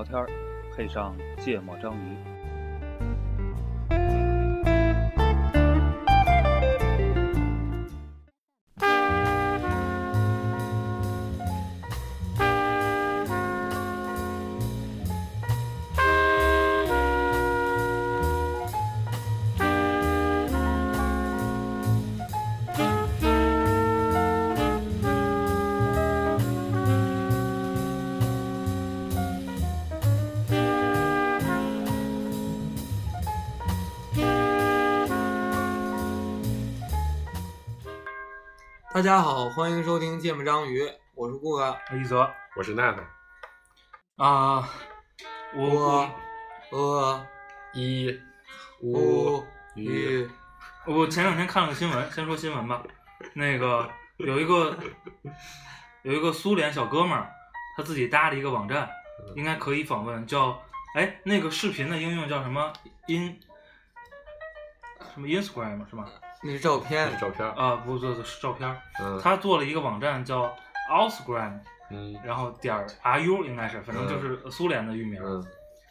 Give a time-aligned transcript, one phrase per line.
[0.00, 0.26] 聊天儿，
[0.74, 2.39] 配上芥末章鱼。
[39.00, 40.82] 大家好，欢迎收听《芥末章鱼》，
[41.14, 41.74] 我是顾哥。
[41.98, 44.68] 一泽我是娜娜，啊，
[45.54, 46.10] 我
[46.70, 47.26] 我呃
[47.72, 48.20] 一
[48.82, 49.42] 乌
[49.74, 50.30] 鱼鱼
[50.84, 52.82] 我前两天看了个新闻，先说新闻吧。
[53.32, 54.78] 那个有一个
[56.02, 57.32] 有一个苏联小哥们儿，
[57.78, 58.86] 他自己搭了一个网站，
[59.34, 60.62] 应该可以访问，叫
[60.94, 62.70] 哎那个视频的应用叫什么
[63.08, 63.40] in
[65.14, 66.06] 什么 Instagram 是吗？
[66.42, 70.54] 那是照片，照片，啊，不不不是照片，嗯，他做了一个网站叫
[70.90, 71.58] Ausgram，
[71.90, 75.20] 嗯然后点儿 RU 应该是，反正就是苏联的域名。
[75.24, 75.44] 嗯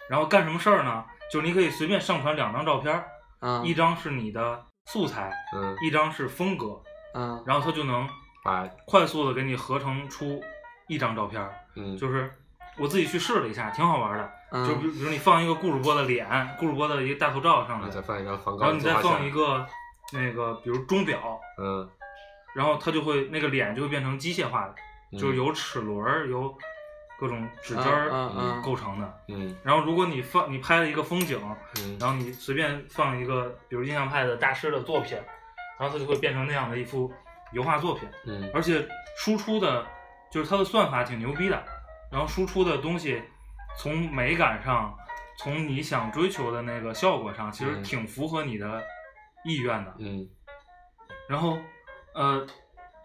[0.09, 1.05] 然后干什么事儿呢？
[1.31, 3.05] 就是你可以随便上传两张照片儿，
[3.42, 6.81] 嗯一张是你的素材，嗯，一张是风格，
[7.14, 8.09] 嗯然后他就能
[8.44, 10.42] 把快速的给你合成出
[10.88, 11.53] 一张照片儿。
[11.75, 12.27] 嗯就是
[12.80, 14.31] 我自己去试了一下，挺好玩的。
[14.67, 16.27] 就比嗯如比如你放一个顾主播的脸，
[16.59, 19.64] 顾主播的一个大头照上来，再放一张梵高然后你再放一个
[20.11, 21.89] 那个比如钟表，嗯。
[22.55, 24.75] 然后它就会那个脸就会变成机械化的，
[25.11, 26.52] 嗯就是由齿轮儿由
[27.19, 29.19] 各种指针儿嗯嗯构成的。
[29.27, 29.55] 嗯。
[29.63, 31.39] 然后如果你放你拍了一个风景，
[31.80, 31.95] 嗯。
[31.99, 35.15] 然后你随便放一个，比如印象派的大师的作品，
[35.80, 37.13] 然后它就会变成那样的一幅
[37.53, 38.49] 油画作品，嗯。
[38.52, 39.86] 而且输出的，
[40.31, 41.64] 就是它的算法挺牛逼的，
[42.11, 43.21] 然后输出的东西，
[43.77, 44.97] 从美感上，
[45.37, 47.83] 从你想追求的那个效果上，其实嗯。
[47.83, 48.83] 挺符合你的
[49.45, 49.94] 意愿的。
[50.00, 50.27] 嗯
[51.27, 51.58] 然后，
[52.16, 52.45] 呃，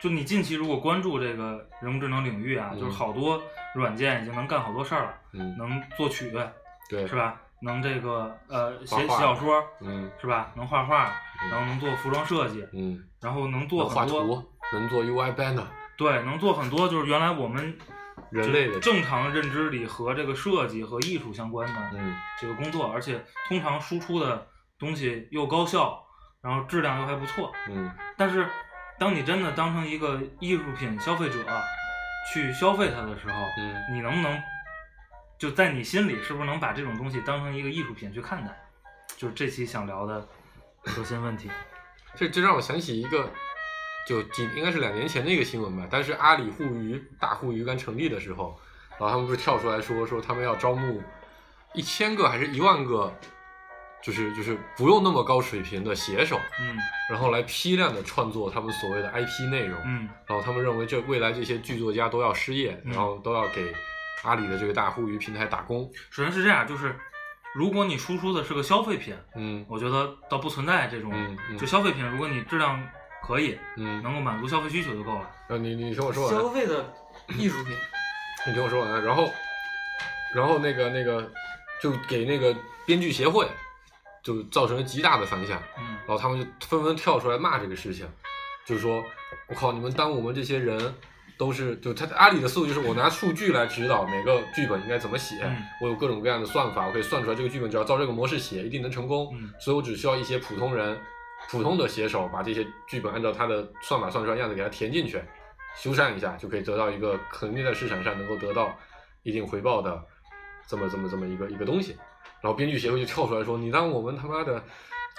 [0.00, 3.42] 就你近期如果关注这个人工智能领域啊，嗯就是好多
[3.74, 6.30] 软件已经能干好多事儿了，嗯，能作曲，
[6.88, 7.14] 对，是？
[7.14, 7.40] 吧？
[7.60, 10.52] 能这个呃写小说，嗯是吧？
[10.56, 11.10] 能画画，
[11.42, 15.64] 嗯然后能做服装设计，嗯，然后能做能画很多，图，能做 UI banner，
[15.96, 17.76] 对，能做很多，就是原来我们
[18.30, 24.46] 人类的正常认知里和这个设计和艺术相关的嗯这个工作，而且通常输出的
[24.78, 26.03] 东西又高效，
[26.44, 27.50] 然后质量又还不错。
[27.68, 28.46] 嗯但是，
[28.98, 31.38] 当你真的当成一个艺术品消费者
[32.32, 34.40] 去消费它的时候，嗯你能不能
[35.38, 38.54] 就在你心里是不是能把这种东西当成一个艺术品去看待？
[39.16, 40.28] 就是这期想聊的
[40.82, 41.50] 核心问题。
[42.14, 43.28] 这这让我想起一个，
[44.06, 45.86] 就几应该是两年前的一个新闻吧。
[45.90, 48.58] 但是阿里互娱大互娱刚成立的时候，
[48.92, 51.02] 然后他们不是跳出来说说他们要招募
[51.72, 53.12] 一千个还是一万个，
[54.04, 56.76] 就是就是不用那么高水平的写手，嗯
[57.10, 59.78] 然后来批量的创作他们所谓的 IP 内容。
[59.84, 63.74] 嗯然后他们认为这未来这些剧作家都要失业，嗯然后都要给
[64.22, 65.90] 阿里的这个大互娱平台打工。
[66.10, 66.94] 首先是这样，就是
[67.54, 72.86] 如果你输出的是个消费品，嗯我觉得倒不存在这种，嗯嗯就消费品，如果你质量
[73.22, 75.30] 可以，嗯，能够满足消费需求就够了。
[75.48, 76.34] 呃，你你听我说完。
[76.34, 76.92] 消费的
[77.38, 77.74] 艺术品，
[78.46, 79.30] 你听我说完，然后，
[80.34, 81.30] 然后那个那个
[81.80, 82.54] 就给那个
[82.86, 83.46] 编剧协会
[84.24, 88.08] 就造成了极大的反响，嗯然后他们就纷纷跳出来骂这个事情，
[88.64, 89.04] 就是说，
[89.48, 90.94] 我靠，你们当我们这些人
[91.36, 100.98] 都是，就他阿里的思路就是我拿数据来指导每个剧本应该怎么写，嗯我有各种各样的算法，我可以算出来这个剧本只要照这个模式写一定能成功，嗯所以我只需要一些普通人、
[101.50, 105.22] 普通的写手把这些剧本按照他的算法算出来样子给它填进去，
[105.76, 108.74] 修缮一下，就可以得到一个肯定在市场上能够得到
[109.22, 110.02] 一定回报的
[110.66, 111.96] 这么这么这么一个一个东西。
[112.44, 114.62] 然后编剧协会就跳出来说：“你当我们他妈的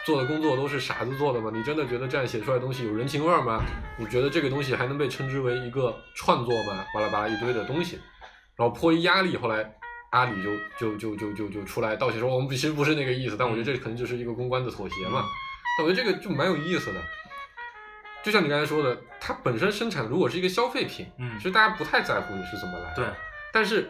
[0.05, 1.49] 做的工作都是傻子做的吗？
[1.51, 3.63] 你真的觉得这样写出来的东西有人情味吗？
[3.97, 6.85] 你觉得这个东西还能被称之为一个创作吗？
[6.93, 7.99] 巴拉巴拉一堆的东西，
[8.55, 9.75] 然后迫于压力，后来
[10.11, 15.25] 阿里就就就就就就出来道歉说我们其实不是那个意思，但我觉得这可能就是一个公关的妥协嘛。
[15.79, 17.01] 但我觉得这个就蛮有意思的。
[18.21, 22.95] 就像你刚才说的，它本身生产如果是一个消费品，嗯其实大家不太在乎你是怎么来的。
[22.97, 23.05] 对，
[23.51, 23.89] 但是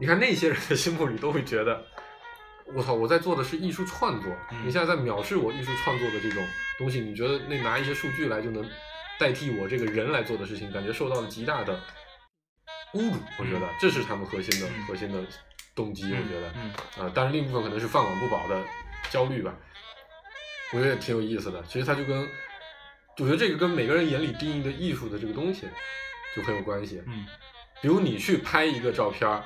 [0.00, 1.84] 你看那些人的心目里都会觉得，
[2.74, 6.42] 我操，我在做的是艺术创作，嗯你现在在藐视我艺术创作的这种
[6.78, 8.68] 东西，你觉得那拿一些数据来就能
[9.18, 11.78] 代替我这个人来做的事情，感觉受到了极大的
[12.94, 13.16] 侮辱。
[13.38, 15.24] 我觉得这是他们核心的、嗯核心的
[15.74, 16.04] 动机。
[16.12, 16.72] 我觉得，嗯
[17.04, 18.62] 啊，当然另一部分可能是饭碗不保的
[19.10, 19.54] 焦虑吧。
[20.72, 21.62] 我觉得也挺有意思的。
[21.68, 22.28] 其实它就跟，
[23.18, 25.68] 我觉得这个跟每个人眼里定义的艺术的这个东西
[26.34, 27.02] 就很有关系。
[27.06, 27.26] 嗯
[27.82, 29.44] 比如你去拍一个照片儿，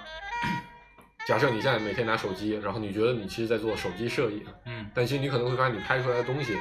[1.31, 6.57] 假设你现在每天拿手机，然后你觉得你其实在做手机摄影，嗯但其实你可能会发现你拍出来的东西，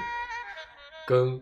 [1.07, 1.39] 跟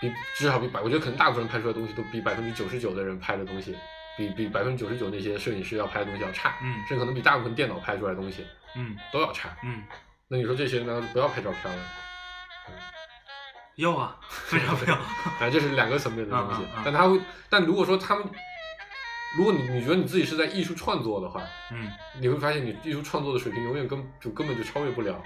[0.00, 3.76] 比至少比百，我觉得可能大部分人拍出来的东西都比百分之九十九的人拍的东西，
[4.16, 9.54] 比比百分之九十九那些摄影师要拍的东西要差，嗯甚至可能比大部分电脑拍出来的东西嗯都要差。
[9.62, 9.82] 嗯，
[10.28, 11.82] 那你说这些人难道就不要拍照片了？
[13.76, 14.96] 要啊， 非常不要？
[15.38, 16.62] 反正这是两个层面的东西。
[16.82, 18.24] 但他会，但如果说他们，
[19.36, 21.42] 如果你你觉得你自己是在艺术创作的话，
[21.72, 21.90] 嗯
[22.20, 25.20] 你会发现你艺术创作的水平永远根就根本就超越不了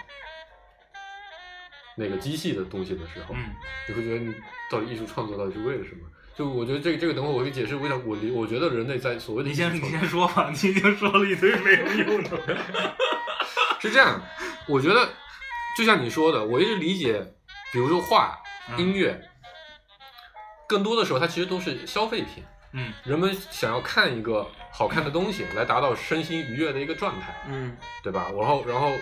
[1.96, 3.50] 那个机器的东西的时候，嗯
[3.88, 4.34] 你会觉得你
[4.70, 6.08] 到底艺术创作到底是为了什么？
[6.34, 12.30] 就我觉得这个这个等会我会解释为啥我理我觉得人类在所谓的你先你先说吧，你已经说了一堆没有用的。
[13.80, 14.22] 是这样，
[14.66, 15.08] 我觉得
[15.76, 17.34] 就像你说的，我一直理解，
[17.72, 18.38] 比如说画、
[18.70, 19.20] 嗯音乐，
[20.68, 22.44] 更多的时候它其实都是消费品。
[22.72, 28.26] 嗯人们想要看一个好看的东西，来达到身心愉悦的一个状态，嗯对吧？
[28.36, 28.92] 然后，然后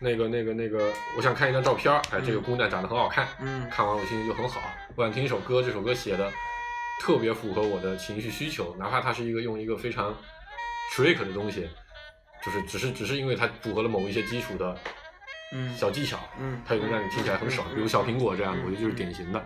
[0.00, 4.60] 那个、那个、那个，我想看一张照片儿，哎，这个嗯姑娘长得很好看，嗯看完我心情就很好。
[4.94, 6.30] 我想听一首歌，这首歌写的
[7.00, 10.14] 特别符合我的情绪需求，哪怕它是一个用一个非常
[10.94, 11.68] trick 的东西，
[12.44, 14.76] 就是只是只是因为它符合了某一些基础的
[15.52, 19.44] 嗯小技巧，嗯，它也能让你听起来很爽，嗯比如小苹果这样的，我觉得就是典型的。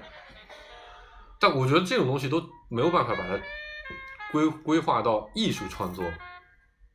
[1.42, 2.40] 但我觉得这种东西都
[2.70, 3.36] 没有办法把它
[4.30, 6.04] 规规划到艺术创作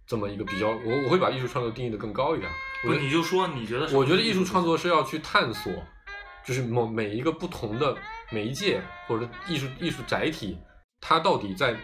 [0.06, 2.50] 这么一个比较，我我会把艺术创作定义的更高一点。
[2.82, 5.74] 不，你就说你觉得我觉得艺术创作是要去探索，
[6.46, 7.94] 就是某每一个不同的
[8.32, 10.58] 媒介或者艺术艺术载体，
[11.02, 11.76] 它到底在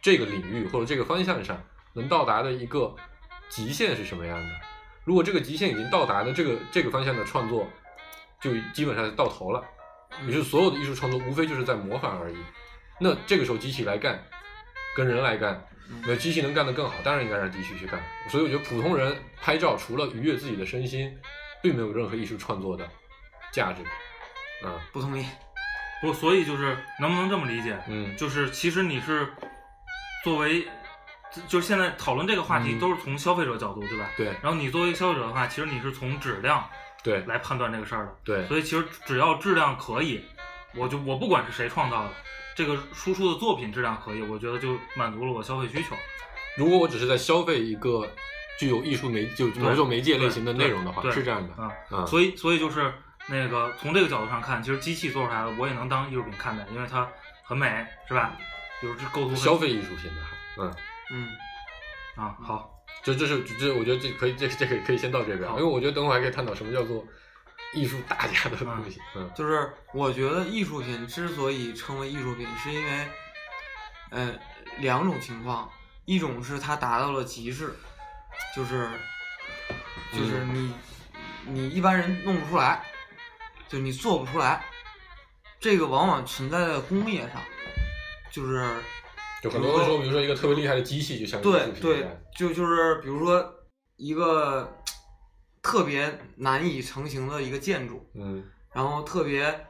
[0.00, 1.60] 这个领域或者这个方向上
[1.94, 2.94] 能到达的一个
[3.48, 4.48] 极限是什么样的。
[5.02, 7.66] 如果这个极限已经到达的这个这个方向的创作，
[8.40, 9.60] 就基本上是到头了。
[10.26, 12.36] 也就是所有的艺术创作无非就是在模仿而已。
[13.00, 14.22] 那这个时候机器来干，
[14.96, 15.60] 跟人来干，
[16.06, 18.00] 那机器能干得更好，当然应该让机器去干。
[18.28, 21.12] 所以我觉得普通人拍照除了愉悦自己的身心，
[21.62, 22.88] 并没有任何艺术创作的
[23.52, 23.82] 价值。
[24.66, 25.26] 啊，不同意。
[26.00, 27.78] 不，所以就是能不能这么理解？
[27.88, 29.26] 嗯就是其实你是
[30.22, 30.66] 作为，
[31.48, 34.08] 就是现在讨论这个话题嗯都是从消费者角度，对吧？
[34.16, 36.64] 对然后你作为消费者的话，其实你是从质量
[37.04, 38.16] 对来判断这个事儿的。
[38.24, 40.24] 对所以其实只要质量可以，
[40.74, 42.10] 我就我不管是谁创造的，
[42.56, 45.94] 这个输出的作品质量可以，我觉得就满足了我消费需求。
[46.56, 48.08] 如果我只是在消费一个
[48.58, 51.62] 具有艺术媒就某种媒介类型的内容的话，对是这样的。
[51.62, 52.92] 啊，啊，所以所以就是
[53.26, 57.08] 那个从这个角度上看，其实机器做出来的我也能当艺术品看待，因为它
[57.42, 58.32] 很美，是吧？
[58.80, 60.20] 比如这构图消费艺术品的，
[60.58, 60.74] 嗯，
[61.10, 61.28] 嗯
[62.16, 62.73] 啊，好，
[63.04, 67.06] 这这是这我觉得这可以这这个可以先到这边，因为我觉得等会儿还可以探讨什么叫做
[67.74, 68.98] 艺术大家的东西。
[69.14, 73.08] 嗯就是我觉得艺术品之所以称为艺术品，是因为，
[74.08, 74.34] 呃，
[74.78, 75.70] 两种情况，
[76.06, 77.74] 一种是它达到了极致，
[78.56, 78.88] 就是，
[80.12, 80.74] 就是你、
[81.44, 82.82] 你一般人弄不出来，
[83.68, 84.64] 就你做不出来，
[85.60, 87.42] 这个往往存在在工业上，
[88.30, 88.66] 就是
[89.44, 93.54] 就很多时候，比如说一个特别厉害的机器，就像对对就就是比如说
[93.96, 94.74] 一个
[95.62, 99.66] 特别难以成型的一个建筑，嗯，然后特别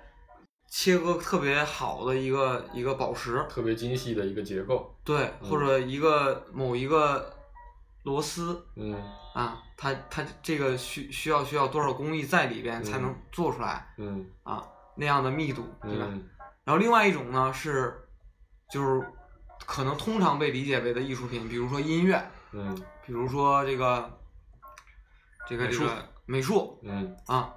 [0.71, 4.97] 切割特别好的一个一个宝石，特别精细的一个结构。
[5.05, 7.35] 对，嗯或者一个某一个
[8.05, 8.95] 螺丝嗯。
[9.35, 13.23] 啊，它它这个需需要需要多少工艺在里边才能嗯。
[13.33, 14.25] 做出来嗯。
[14.45, 14.63] 啊
[14.97, 16.07] 那样的密度，对吧？
[16.09, 16.31] 嗯。
[16.65, 17.93] 然后另外一种呢是，
[18.73, 19.05] 就是
[19.67, 22.75] 可能通常被理解为的艺术品，比如说音乐，嗯。
[23.07, 24.19] 比如说这个
[25.47, 26.81] 这个美术这个美术。
[26.83, 27.17] 嗯。
[27.27, 27.53] 啊，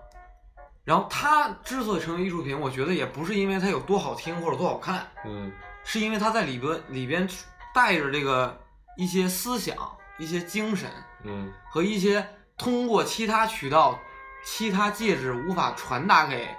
[0.83, 5.51] 然后它之所以成为艺术品，我觉得也不是因为它有多好听或者多好看，嗯。
[5.83, 7.27] 是因为它在里边里边
[7.73, 8.59] 带着这个
[8.97, 9.75] 一些思想、
[10.17, 10.89] 一些精神
[11.23, 11.53] 嗯。
[11.69, 13.97] 和一些通过其他渠道、
[14.43, 16.49] 其他介质无法传达给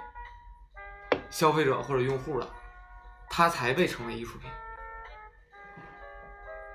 [1.29, 2.49] 消费者或者用户的，
[3.29, 4.49] 它才被称为艺术品。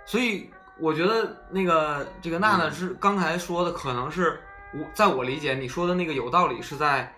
[0.06, 4.40] 所以我觉得那个这个娜娜是刚才说的，可能是
[4.74, 7.12] 我在我理解你说的那个有道理，是在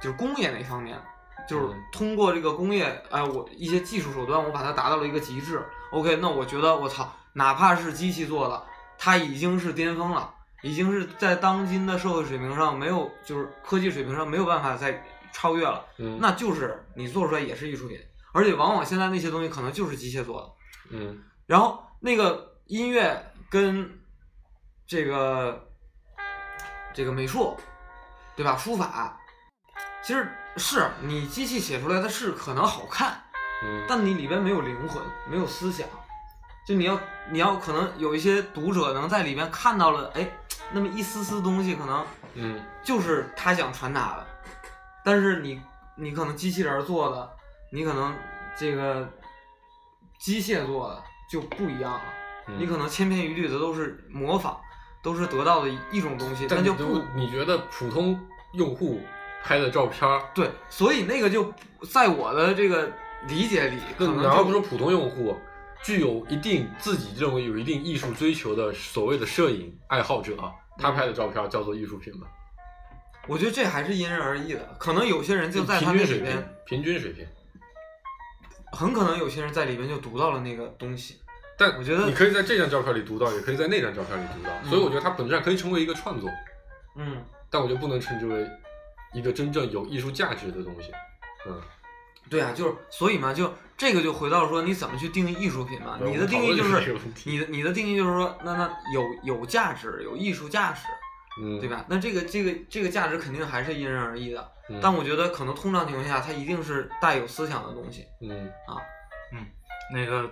[0.00, 1.00] 就是工业那方面，
[1.48, 5.64] 就是嗯通过这个工业，哎、我一些技术手段，我把它达到了一个极致。
[5.90, 8.62] OK，那我觉得我操，哪怕是机器做的，
[8.98, 15.02] 它已经是巅峰了，已经是在当今的社会水平上没有，就是科技水平上没有办法再
[15.32, 15.84] 超越了。
[15.96, 17.98] 嗯，那就是你做出来也是艺术品，
[18.32, 20.96] 而且往往现在那些东西可能就是机械做的。
[20.96, 23.98] 嗯然后那个音乐跟
[24.86, 25.68] 这个
[26.94, 27.56] 这个美术，
[28.36, 28.56] 对吧？
[28.56, 29.18] 书法，
[30.02, 33.22] 其实是你机器写出来的是可能好看，
[33.64, 35.86] 嗯但你里边没有灵魂，没有思想。
[36.66, 37.00] 就你要
[37.30, 40.28] 你要可能有一些读者能在里面看到了，哎，
[40.70, 44.26] 那么一丝丝东西，可能嗯就是他想传达的，
[45.02, 45.60] 但是你
[45.96, 47.36] 你可能机器人做的，
[47.72, 48.14] 你可能
[48.56, 49.08] 这个
[50.20, 52.02] 机械做的就不一样了，
[52.48, 54.56] 嗯你可能千篇一律的都是模仿，
[55.02, 58.18] 都是得到的一种东西，但就不你觉得普通
[58.54, 59.00] 用户
[59.44, 61.52] 拍的照片儿，对，所以那个就
[61.90, 62.90] 在我的这个
[63.28, 65.36] 理解里，可那能就哪怕不说普通用户，
[65.84, 70.34] 具有一定自己认为有一定艺术追求的所谓的摄影爱好者，
[70.78, 72.26] 他拍的照片叫做艺术品吗？
[73.26, 77.26] 我觉得这还是因人而异的，可能有些人就在他平均水平平均水平。
[78.78, 81.18] 很可能有些人在里面就读到了那个东西。
[81.58, 86.30] 但我觉得你可以在这张照片里读到，也可以在那张照片里读到，嗯所以我觉得它本质上可以成为一个创作，
[86.94, 88.48] 嗯，但我觉得不能称之为
[89.12, 90.92] 一个真正有艺术价值的东西。
[91.48, 91.60] 嗯，
[92.30, 95.98] 对啊，就是所以嘛，就这个就回到说你怎么去定义艺术品嘛？
[96.00, 100.82] 你的定义就是你的你的定义就是说，那那有有价值，有艺术价值，
[101.40, 101.68] 嗯，对？
[101.68, 101.84] 吧？
[101.88, 104.52] 那这个这个这个价值肯定还是因人而异的。
[104.68, 108.06] 嗯、但我觉得可能通常情况下，它一定是带有思想的东西。
[108.20, 108.50] 嗯
[109.90, 110.30] 那个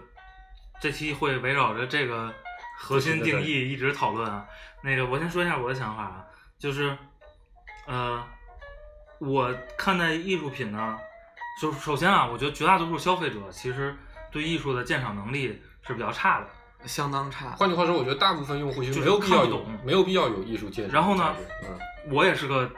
[0.79, 2.31] 这期会围绕着这个
[2.79, 4.47] 核心定义一直讨论啊。
[4.83, 6.27] 那个我先说一下我的想法啊，
[6.59, 6.95] 就是
[7.87, 8.23] 呃，
[9.19, 10.99] 我看待艺术品呢，
[11.59, 13.97] 就首先啊，我觉得绝大多数消费者其实
[14.31, 16.47] 对艺术的鉴赏能力是比较差的。
[16.87, 20.95] 相当差，换句话说，我觉得大部分用户其实就没有必要有看不懂没有必要有艺术鉴赏。
[20.95, 21.79] 然后呢，嗯，
[22.13, 22.71] 我也是个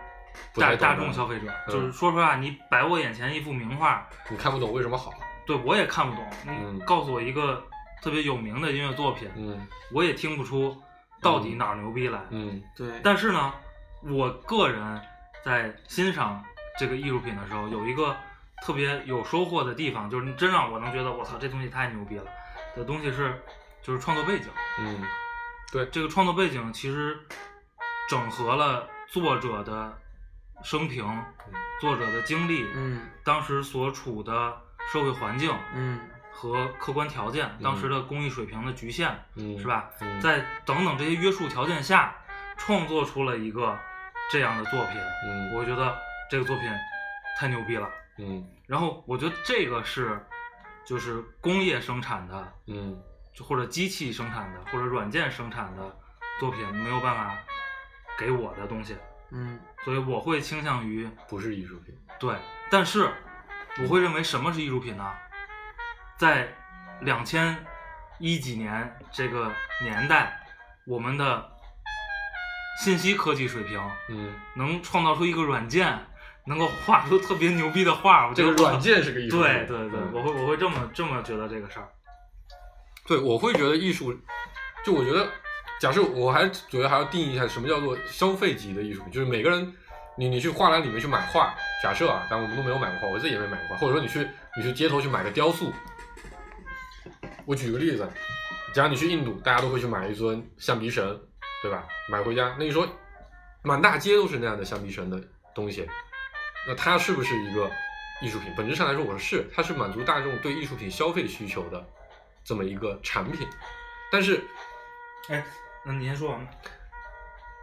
[0.55, 5.13] 大大众消费者，嗯就是说实话，你摆我眼前一幅名画，你看不懂为什么好？
[5.47, 6.25] 对我也看不懂。
[6.47, 7.63] 嗯你告诉我一个
[8.03, 10.77] 特别有名的音乐作品，嗯我也听不出
[11.21, 12.21] 到底哪儿牛逼来。
[12.31, 13.53] 嗯对，但是呢，
[14.03, 15.01] 我个人
[15.45, 16.45] 在欣赏
[16.79, 18.15] 这个艺术品的时候，有一个
[18.65, 22.25] 特别有收获的地方，就是你真让我能觉得我操这东西太牛逼了
[22.77, 23.41] 的东西是，
[23.89, 24.49] 就是创作背景。
[24.79, 25.03] 嗯
[25.73, 27.19] 对这个创作背景其实
[28.09, 29.99] 整合了作者的
[30.63, 31.05] 生平、
[31.81, 34.61] 作者的经历、嗯当时所处的
[34.93, 39.91] 社会环境嗯和客观条件、当时的工艺水平的局限，嗯，是吧？
[40.01, 42.15] 嗯在等等这些约束条件下，
[42.57, 43.79] 创作出了一个
[44.31, 45.97] 这样的作品，嗯我觉得
[46.31, 46.71] 这个作品
[47.39, 47.91] 太牛逼了。
[48.19, 50.19] 嗯然后我觉得这个是
[50.85, 53.08] 就是工业生产的，嗯就
[53.43, 55.97] 或者机器生产的，或者软件生产的
[56.41, 57.37] 作品没有办法
[58.19, 58.97] 给我的东西，
[59.31, 61.97] 嗯所以我会倾向于不是艺术品。
[62.19, 62.37] 对，
[62.71, 63.11] 但是
[63.83, 65.13] 我会认为什么是艺术品呢？
[66.17, 66.49] 在
[67.01, 67.57] 两千
[68.19, 69.53] 一几年这个
[69.83, 70.41] 年代，
[70.85, 71.51] 我们的
[72.83, 75.97] 信息科技水平嗯，能创造出一个软件，
[76.45, 79.47] 能够画出特别牛逼的画，我觉得这个软件是个艺术品。
[79.47, 81.89] 对对对，嗯我会我会这么这么觉得这个事儿。
[83.09, 84.15] 对，我会觉得艺术，
[84.85, 85.27] 就我觉得，
[85.81, 89.75] 假设我还觉得还要定义一下什么叫做消费级的艺术，就是每个人，
[90.15, 95.73] 你你去画廊里面去买画，假设啊，但我们都没有买过画，我自己也没买过画，或者说你去你去街头去买个雕塑，
[97.47, 98.07] 我举个例子，
[98.75, 101.19] 假如你去印度，大家都会去买一尊象鼻神，
[101.63, 101.87] 对吧？
[102.11, 102.87] 买回家，那你说
[103.63, 105.19] 满大街都是那样的象鼻神的
[105.55, 105.89] 东西，
[106.69, 107.71] 那它是不是一个
[108.21, 108.53] 艺术品？
[108.55, 111.83] 本质上来说，我说是，它是满足大众对艺术品消费需求的
[112.49, 113.47] 这么一个产品。
[114.11, 114.43] 但是，
[115.29, 115.45] 哎，
[115.85, 116.51] 那你先说完吧。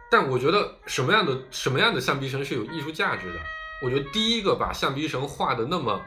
[0.08, 3.40] 但我觉得什么样的什么样的象鼻神是有艺术价值的？
[3.82, 6.00] 我觉得第一个把象鼻神画的那么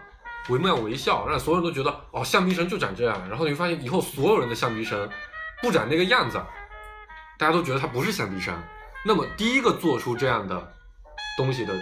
[0.48, 5.10] 惟妙惟肖，让所有人都觉得哦，象鼻神就长这样，然后你会发现以后所有人的象鼻神
[5.62, 6.42] 不长那个样子，
[7.38, 8.54] 大家都觉得他不是象鼻神。
[9.06, 10.74] 那么第一个做出这样的
[11.38, 11.74] 东西的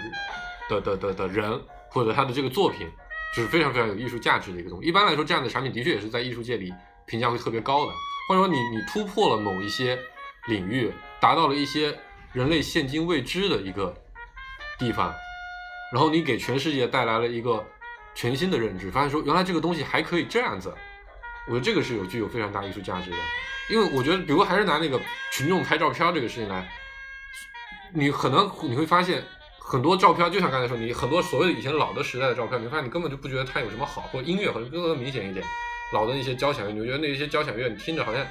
[0.67, 1.61] 的的的的人，
[1.91, 2.91] 或者他的这个作品，
[3.35, 4.87] 就是非常非常有艺术价值的一个东西。
[4.87, 6.73] 一般来说，这样的产品的确也是在艺术界里
[7.05, 7.91] 评价会特别高的，
[8.27, 9.97] 或者说你你突破了某一些
[10.47, 11.97] 领域，达到了一些
[12.33, 13.95] 人类现今未知的一个
[14.79, 15.13] 地方，
[15.91, 17.65] 然后你给全世界带来了一个
[18.15, 20.73] 全新的认知，发现说原来这个东西还可以这样子，
[21.47, 23.17] 我觉得这个是有具有非常大艺术价值的。
[23.69, 24.97] 因为我觉得，比如还是拿那个
[25.29, 26.65] 群众拍照片这个事情来，
[27.93, 29.21] 你可能你会发现
[29.69, 35.45] 很多照片，就像刚才说，你很多所谓的以前老的时代的照片，你发现你根本就不觉得它有什么好，或者音乐可能更更明显一点，
[35.91, 38.25] 老的那些交响乐，你觉得那些交响乐你听着好像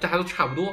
[0.00, 0.72] 大家都差不多。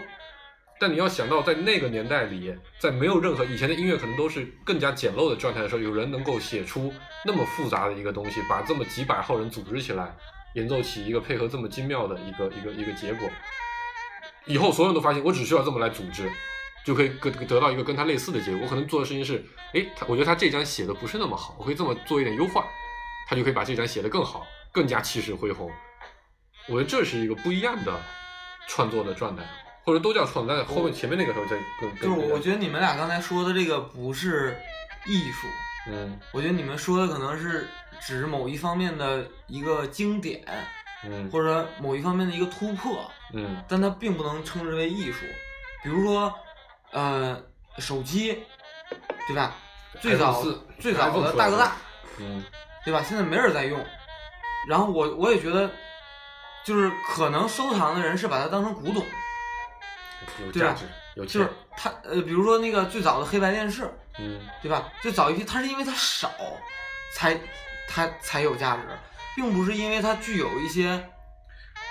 [0.79, 6.93] 但你要想到，在那个年代里，在没有任何以前的音乐可能都是更加简陋的状态的时候，有人能够写出
[7.25, 10.15] 那么复杂的一个东西，把这么几百号人组织起来，
[10.53, 13.27] 演奏起一个配合这么精妙的一个一个一个结果。
[14.45, 16.31] 以后所有人都发现，我只需要这么来组织，
[16.85, 18.61] 就可以得得到一个跟他类似的结果。
[18.63, 22.65] 我可能做的事情是，哎，他我觉得他这张写的不是那么好，我可以这么做一点优化，
[23.27, 25.71] 他就可以把这张写得更好，更加气势恢宏。
[26.67, 27.99] 我觉得这是一个不一样的
[28.67, 29.43] 创作的状态，
[29.83, 34.57] 或者都叫创作，但后面前面那个时候再更就是更我觉得你们俩刚才说的这个不是
[35.07, 35.47] 艺术，
[35.89, 37.67] 嗯我觉得你们说的可能是
[37.99, 40.43] 指某一方面的一个经典，
[41.03, 45.25] 嗯或者某一方面的一个突破，嗯但它并不能称之为艺术。
[45.83, 46.31] 比如说，
[46.91, 47.41] 呃，
[47.77, 48.43] 手机，
[49.27, 49.55] 对吧？
[50.01, 51.73] 最早 iPhone 4最早的大哥大，
[52.19, 52.43] 嗯
[52.83, 53.03] 对吧？
[53.07, 53.83] 现在没人在用。
[54.67, 55.69] 然后我我也觉得，
[56.63, 59.03] 就是可能收藏的人是把它当成古董，
[60.37, 64.89] 对吧有价值，有钱就是，它呃，比如说那个最早的黑白电视，嗯对吧？
[65.01, 66.31] 最早一批，它是因为它少，
[67.15, 67.39] 才
[67.87, 68.81] 它才有价值，
[69.35, 71.03] 并不是因为它具有一些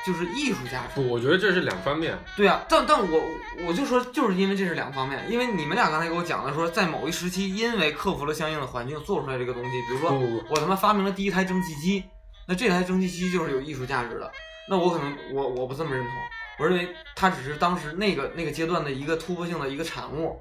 [0.07, 0.95] 就是艺术价值。
[0.95, 3.23] 不，我觉得这是两方面，对啊，但但我
[3.67, 10.13] 我就说，就是因为这是两方面，因为你们俩刚才给我讲的说，在某一时期，因为克服了相应的环境，做出来这个东西，比如说
[10.49, 12.05] 我他妈发明了第一台蒸汽机，
[12.47, 14.31] 那这台蒸汽机就是有艺术价值的，
[14.69, 16.13] 那我可能我我不这么认同，
[16.59, 20.41] 我认为它只是当时那个那个阶段的一个突破性的一个产物，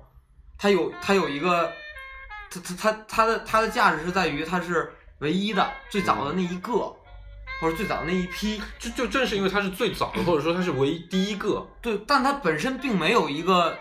[0.57, 1.71] 它有它有一个，
[2.49, 6.95] 它它它它的它的价值是在于它是唯一的最早的那一个，
[7.59, 13.77] 或者最早的那一批，就就正是因为它是最早的，或者说它是唯一第一个，对，但它本身并没有一个，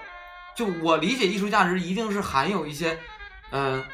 [0.56, 2.99] 就我理解艺术价值一定是含有一些，
[3.52, 3.85] 嗯、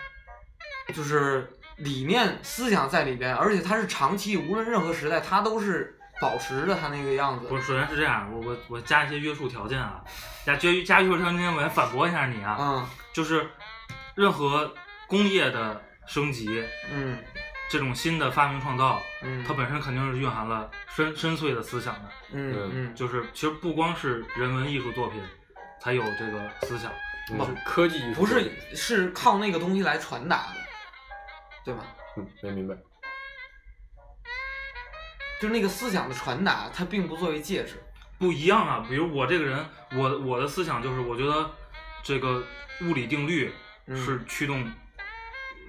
[0.94, 7.56] 就是理念思想在里边，而且它是长期，无论任何时代，它都是保持着它那个样子不。
[7.58, 10.02] 是，首先是这样，我我我加一些约束条件啊，
[10.46, 13.46] 加加加约束条件，我先反驳一下你啊，嗯就是
[14.14, 14.72] 任何
[15.06, 17.18] 工业的升级，嗯
[17.75, 22.95] 这种新的发明创造，嗯，它本身肯定是蕴含了深深邃的思想的，嗯嗯。
[22.95, 25.21] 就是其实不光是人文艺术作品
[25.81, 26.93] 才有这个思想，
[27.33, 30.61] 嗯，科技艺术不是是靠那个东西来传达的，
[31.65, 31.84] 对吧？
[32.17, 32.76] 嗯，没明白，
[35.41, 37.82] 就是那个思想的传达，它并不作为介质。
[38.21, 38.87] 不一样啊。
[38.89, 41.50] 比如我这个人，我我的思想就是，我觉得
[42.04, 42.41] 这个
[42.82, 43.52] 物理定律
[43.87, 43.97] 嗯。
[43.97, 44.65] 是驱动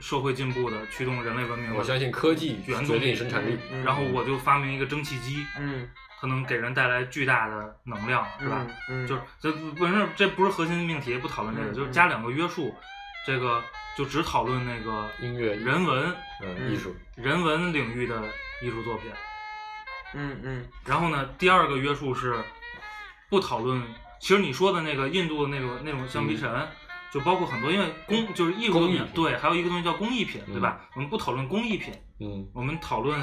[0.05, 1.75] 社会进步的，驱动人类文明的。
[1.75, 5.89] 我相信科技决原动力定生产力，嗯然后我就发明一个蒸汽机，嗯
[6.21, 8.67] 它能给人带来巨大的能量，是吧？
[8.87, 12.75] 嗯，就是这不是这不是核心命题，不讨论这个，嗯就是加两个约束，
[13.25, 13.63] 这个
[13.97, 18.21] 就只讨论那个音乐人文嗯嗯艺术，人文领域的
[18.61, 19.11] 艺术作品。
[20.13, 22.37] 嗯嗯然后呢，第二个约束是
[23.27, 23.81] 不讨论。
[24.19, 26.49] 其实你说的那个印度的那种那种橡皮尘，
[27.15, 30.61] 就包括很多，因为工就是艺术作品，对，还有一个东西叫工艺品，对嗯。
[30.61, 30.81] 吧？
[30.95, 32.45] 我们不讨论工艺品，嗯。
[32.53, 33.17] 我们讨论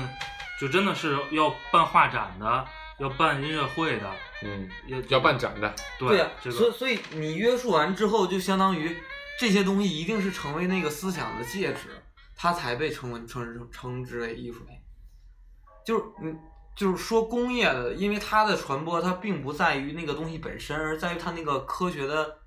[0.58, 2.66] 就真的是要办画展的，
[2.98, 4.10] 要办音乐会的，
[4.44, 6.56] 嗯，要要办展的，对呀、这个。
[6.56, 8.96] 所以所以你约束完之后，就相当于
[9.38, 12.02] 这些东西一定是成为那个思想的介质，
[12.34, 14.74] 它才被称为称称称之为艺术品。
[15.84, 16.40] 就是嗯，
[16.74, 22.38] 就是说工业的，因为它的传播，它并不在于那个东西本身，而在于它那个科学的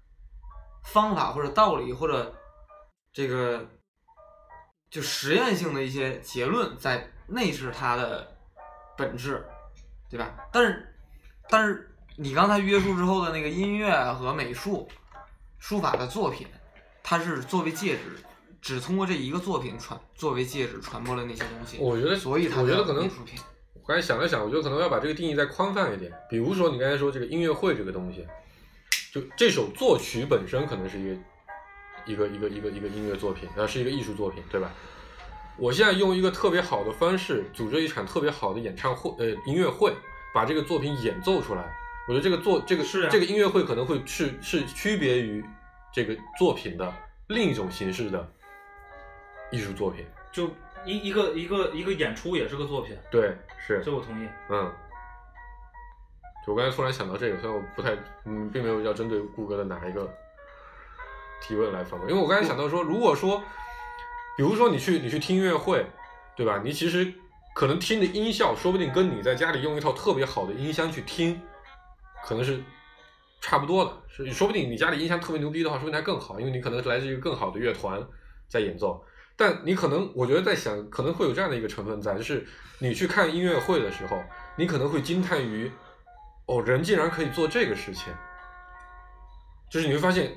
[0.85, 2.33] 方法或者道理或者
[3.11, 3.67] 这个
[4.89, 8.35] 就实验性的一些结论在，内置它的
[8.97, 9.45] 本质，
[10.09, 10.35] 对吧？
[10.53, 10.95] 但是
[11.49, 14.87] 但是你刚才约束之后的那个音乐和美术、
[15.59, 16.47] 书法的作品，
[17.03, 18.17] 它是作为介质，
[18.61, 21.77] 只通过这一个作品传作为介质传播了那些东西。
[21.79, 23.09] 我觉得所以它叫我觉得可能。
[23.73, 26.11] 我刚才想了想，我觉得可能要把这个定义再宽泛一点。
[26.27, 28.25] 比如说你刚才说这个音乐会这个东西，
[29.15, 31.15] 就这首作曲本身可能是一个
[32.05, 34.69] 一个一个一个一个音乐作品，呃，是一个艺术作品，对吧？
[35.55, 39.93] 我现在用一个特别好的方式组织一场特别好的演唱会，呃，音乐会，
[40.33, 41.63] 把这个作品演奏出来。
[42.09, 45.41] 我觉得这个作这个是啊这个音乐会可能会是是区别于
[45.93, 46.93] 这个作品的
[47.27, 48.29] 另一种形式的
[49.49, 50.05] 艺术作品。
[50.29, 50.49] 就
[50.85, 53.33] 一一个一个一个演出也是个作品，对，
[53.65, 54.27] 是这我同意。
[54.49, 54.69] 嗯，
[56.47, 60.11] 我刚才突然想到这个，虽然我不太，嗯，并没有要针对顾哥的哪一个
[61.41, 63.41] 提问来反驳，因为我刚才想到说，如果说，
[64.37, 65.85] 比如说你去你去听音乐会，
[66.35, 66.61] 对吧？
[66.63, 67.13] 你其实
[67.55, 71.41] 可能听的音效，说不定跟你在家里用一套特别好的音箱去听，
[72.23, 72.61] 可能是
[73.41, 78.05] 差不多的，是说不定你家里音箱特别牛逼的话，说不定还更好，因为你可能是来自于更好的乐团
[78.47, 79.03] 在演奏。
[79.37, 82.45] 但你可能，我觉得在想，可能会有这样的一个成分在，就是
[82.79, 84.23] 你去看音乐会的时候，
[84.55, 85.69] 你可能会惊叹于，
[86.47, 88.13] 哦，人竟然可以做这个事情。
[89.69, 90.31] 就是你会发现，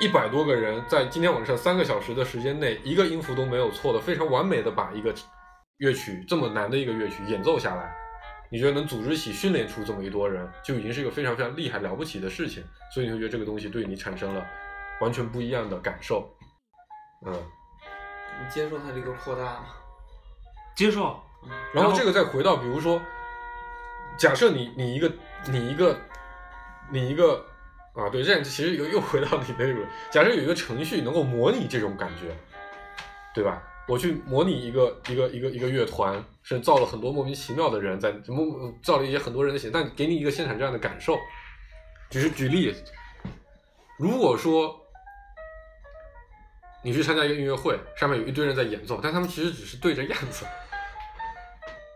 [0.00, 5.12] 一百多个人在今天晚上三个小时的时间内，一个音符都没有错的，非常完美的把一个
[5.78, 7.94] 乐曲这么难的一个乐曲演奏下来。
[8.50, 12.62] 你觉得能组织起、训练出这么一多人，就已经是一个非常非常厉害、了不起的事情。
[12.92, 14.46] 所以你会觉得这个东西对你产生了
[15.00, 16.30] 完全不一样的感受。
[17.26, 19.66] 嗯，你接受它这个扩大吗？
[20.76, 21.20] 接受，
[21.74, 23.00] 然后这个再回到，比如说，
[24.18, 25.12] 假设你你一个
[25.50, 25.98] 你一个
[26.90, 27.44] 你一个
[27.94, 32.34] 啊，对，这样其实又又回到你那个，假设有一个程序能够模拟这种感觉，
[33.34, 33.62] 对吧？
[33.88, 38.12] 我去模拟一个一个一个一个乐团，甚至造了很多莫名其妙的人在
[38.82, 41.18] 造了一些很多人的写，但给你一个现场这样的感受。
[42.08, 42.72] 只是举例，
[43.98, 44.78] 如果说
[46.84, 50.46] 你去参加一个音乐会，上面有一堆人在演奏，但他们其实只是对着样子，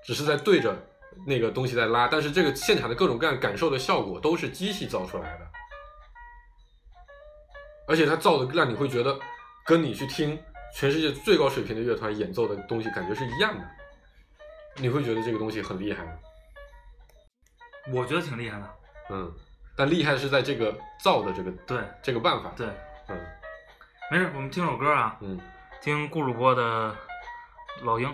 [0.02, 0.76] 只是在对着
[1.24, 5.46] 那个东西在拉，但是这个现场的各种各样感受的效果都是机器造出来的，
[7.86, 9.18] 而且它造的让你会觉得
[9.64, 10.38] 跟你去听
[10.74, 13.64] 全世界最高水平的乐团演奏的东西感觉是一样的，
[14.76, 16.12] 你会觉得这个东西很厉害吗？
[17.92, 18.74] 我觉得挺厉害的。
[19.10, 19.32] 嗯，
[19.76, 22.66] 但厉害是在这个造的这个对这个办法，对，
[23.08, 23.18] 嗯
[24.10, 25.40] 没事，我们听首歌啊，嗯。
[25.82, 26.90] 听顾主播的
[27.84, 28.08] 《老鹰》。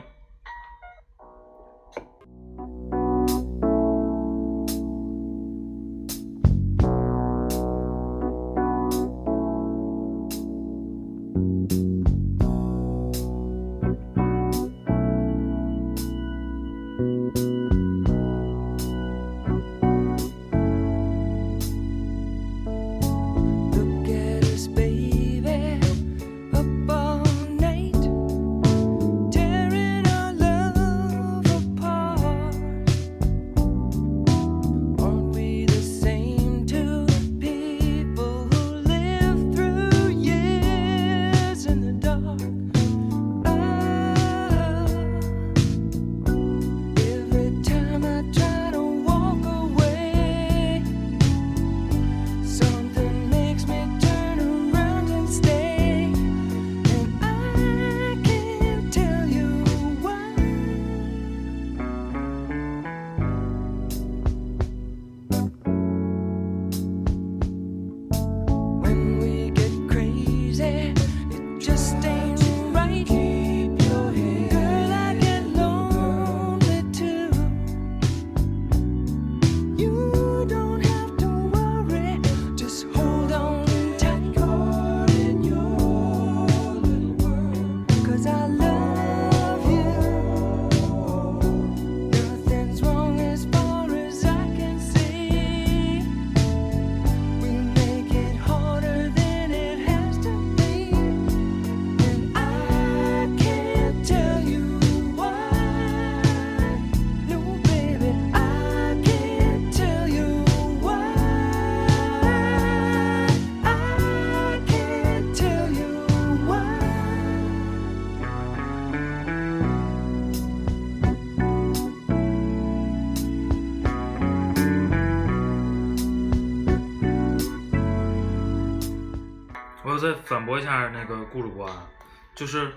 [130.02, 131.86] 再反驳一下那个顾主播啊，
[132.34, 132.72] 就是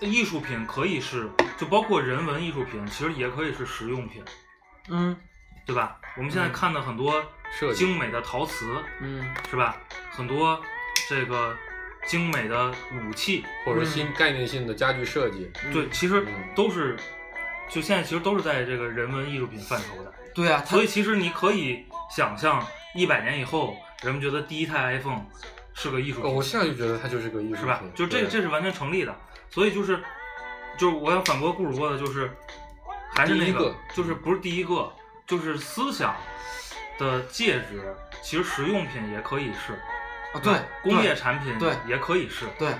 [0.00, 4.24] 艺术品可以是，就包括人文艺术品，其实也可以是实用品，
[4.88, 5.16] 嗯
[5.66, 6.00] 对吧？
[6.16, 7.22] 我们现在看的很多
[7.74, 9.76] 精美的陶瓷，嗯是吧？
[10.10, 10.58] 很多
[11.08, 11.54] 这个
[12.06, 16.96] 精美的武器，或者新概念性的家具设计，对，其实嗯都是，
[17.68, 20.14] 就现在其实都是在这个人文艺术品范畴的。
[20.34, 21.84] 对啊，所以其实你可以
[22.16, 25.24] 想象，一百年以后，人们觉得第一台 iPhone
[25.74, 27.82] 是个艺术哦，品，我现在就觉得它就是个艺术品，是吧？
[27.94, 29.14] 就这对这是完全成立的。
[29.50, 30.02] 所以就是，
[30.76, 32.30] 就是我要反驳顾主播的，就是
[33.14, 34.92] 还是一个就是不是第一个，
[35.26, 36.14] 就是思想
[36.98, 39.72] 的介质，其实实用品也可以是，
[40.34, 42.74] 啊对工业产品对也可以是，对，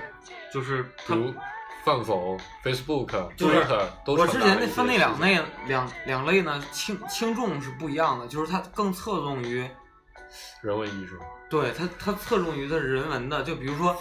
[0.53, 1.33] 就是它比如
[1.83, 3.65] 饭否、Facebook、就是
[4.05, 9.67] 我之前那分那两类两两类呢，轻轻重是不一样的，就是它更侧重于，
[10.61, 11.17] 人文艺术，
[11.49, 13.91] 对他，他侧重于的人文的，就比如说，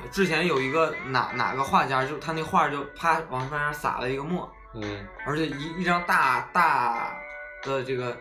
[0.00, 7.16] 呃之前有一个哪哪个画家，就他那画就啪往上面撒了一个墨，嗯，而且一一张大大
[7.62, 8.16] 的这个，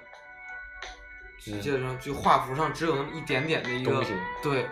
[1.48, 4.04] 嗯这种就画幅上只有那么一点点的一个
[4.42, 4.68] 对，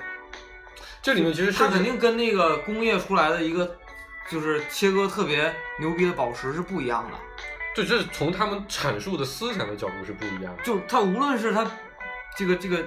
[1.02, 3.78] 这里面其实它甚至肯定跟那个工业出来的一个
[4.30, 7.17] 就是切割特别牛逼的宝石是不一样的。
[7.76, 10.63] 对，这是从他们阐述的思想的角度是不一样的。
[10.63, 11.69] 就他无论是它
[12.38, 12.84] 这个这个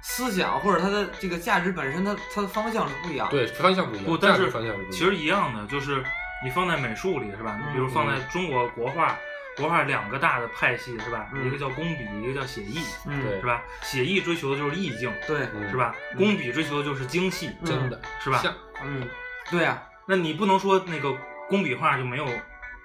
[0.00, 3.32] 思想，或者它的这个价值本身，它它的方向是不一样的。
[3.32, 4.92] 对，方向不一样，不，但是方向是不一样。
[4.92, 6.02] 其实一样的，就是
[6.44, 7.58] 你放在美术里是吧？
[7.64, 9.16] 你比如放在中国国画，
[9.56, 11.28] 国画两个大的派系是吧？
[11.32, 13.62] 嗯一个叫工笔，一个叫写意，嗯，对是吧？
[13.82, 15.94] 写意追求的就是意境，对，嗯是吧？
[16.12, 18.42] 嗯工笔追求的就是精细，嗯真的是吧
[18.84, 19.08] 嗯，
[19.50, 21.12] 对呀、那你不能说那个
[21.48, 22.26] 工笔画就没有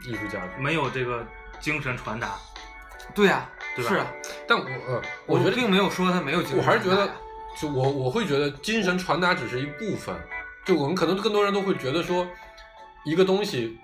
[0.06, 0.50] 艺术价值。
[0.60, 1.26] 没有这个
[1.60, 2.36] 精神传达，
[3.16, 4.08] 对呀、对吧是啊，
[4.48, 7.08] 但我呃，我觉得并没有说他没有精神我还是觉得，
[7.56, 10.16] 就我我会觉得精神传达只是一部分，
[10.66, 12.28] 就我们可能更多人都会觉得说，
[13.06, 13.78] 一个东西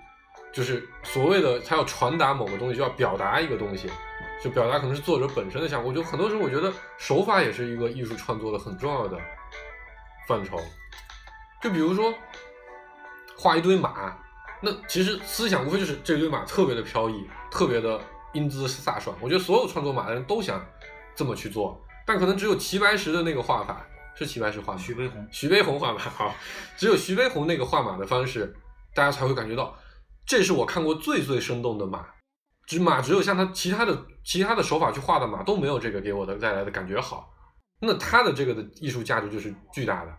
[0.52, 3.88] 就是所谓的他要传达某个东西，就要表达一个东西，
[4.42, 5.88] 就表达可能是作者本身的想法。
[5.88, 9.16] 我就很多时候我觉得手法也是一个艺术创作的很重要的
[10.26, 10.60] 范畴。
[11.62, 12.12] 就比如说
[13.36, 14.16] 画一堆马，
[14.60, 18.00] 那其实思想无非就是这堆马特别的飘逸，特别的
[18.34, 19.16] 英姿飒爽。
[19.20, 20.62] 我觉得所有创作马的人都想
[21.16, 24.78] 这么去做，但可能只有齐白石的那个画法是齐白石画吗？
[24.78, 26.34] 徐悲鸿， 徐悲鸿画马好，
[26.76, 28.54] 只有徐悲鸿那个画马的方式，
[28.94, 29.74] 大家才会感觉到，
[30.26, 32.06] 这是我看过最最生动的马。
[32.66, 37.30] 只马只有像他其他的其他的手法去画的马都没有这个给我的带来的感觉好。
[37.80, 40.16] 那他的这个的艺术价值就是巨大的，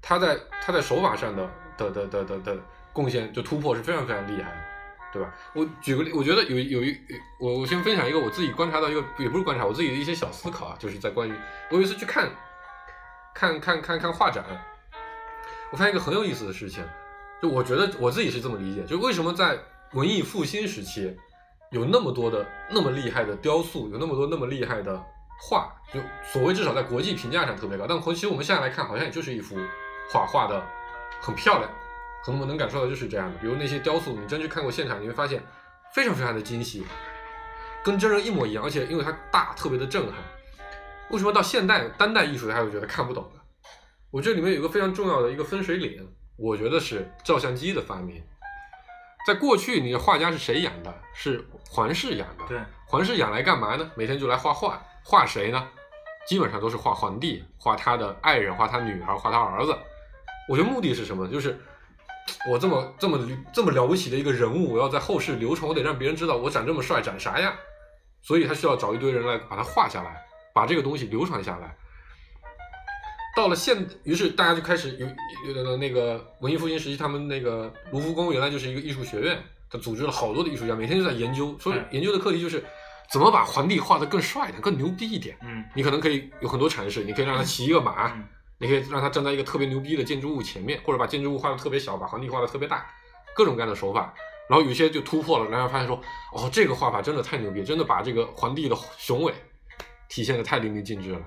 [0.00, 2.56] 他在他在手法上的的的的的的
[2.92, 4.67] 贡献就突破是非常非常厉害的，
[5.12, 5.32] 对吧？
[5.54, 6.98] 我举个例，我觉得有有一
[7.38, 11.32] 我我先分享一个我自己观察到一个也不是观察我自己的一些小思考啊，就是在关于
[11.70, 12.28] 我有一次去看
[13.34, 14.44] 看看看看画展，
[15.70, 16.84] 我发现一个很有意思的事情，
[17.40, 19.58] 就我觉得我自己是这么理解，就为什么在
[19.92, 21.16] 文艺复兴时期
[21.70, 25.02] 有那么多的那么厉害的雕塑，有那么多那么厉害的
[25.40, 29.56] 画，就所谓至少在国际评价上特别高，但其实我们现在来看，好像也就是一幅
[30.10, 30.62] 画画的
[31.20, 31.70] 很漂亮，
[32.24, 33.38] 可能我们能感受到就是这样的。
[33.38, 35.42] 比如那些雕塑，你真去看过现场，你会发现
[35.94, 36.86] 非常非常的精细，
[37.84, 40.14] 跟真人一模一样，而且因为它大，特别的震撼。
[41.10, 43.40] 为什么到现代当代艺术大家会觉得看不懂呢？
[44.10, 48.22] 我觉得里面有一个非常重要的一个分水岭，我觉得是照相机的发明。
[49.26, 50.94] 在过去，你的画家是谁养的？
[51.12, 52.44] 是皇室养的。
[52.48, 53.90] 对，环视养来干嘛呢？
[53.94, 55.68] 每天就来画画，画谁呢？
[56.26, 59.76] 基本上都是画皇帝，画他的爱人，画他女儿，画他儿子。
[60.48, 61.28] 我觉得目的是什么？
[61.28, 61.58] 就是
[62.50, 63.18] 我这么这么
[63.52, 67.54] 这么了不起的一个人物，我要在后世流传，我得让别人知道我长这么帅，长啥样。
[68.20, 70.20] 所以他需要找一堆人来把它画下来，
[70.52, 71.76] 把这个东西流传下来。
[73.36, 75.06] 到了现，于是大家就开始有
[75.46, 79.38] 有的那个文艺复兴时期，他们那个卢浮宫原来就是一个艺术学院，
[79.70, 82.64] 他组织了好多的艺术家，每天就在研究，所以研究的课题就是
[83.12, 85.38] 怎么把皇帝画得更帅一点、更牛逼一点。
[85.42, 88.24] 嗯你可能可以有很多阐释，你可以让他骑一个马，嗯
[88.58, 92.86] 你可以让他站在一个特别牛逼的建筑物前面，或者把建筑物画的特别小，把皇帝画的特别大，
[93.34, 94.12] 各种各样的手法。
[94.48, 96.00] 然后有些就突破了，然后发现说，
[96.32, 99.34] 哦，这个画法真的太牛逼，真的把这个皇帝的雄伟
[100.08, 101.20] 体现的太淋漓尽致了。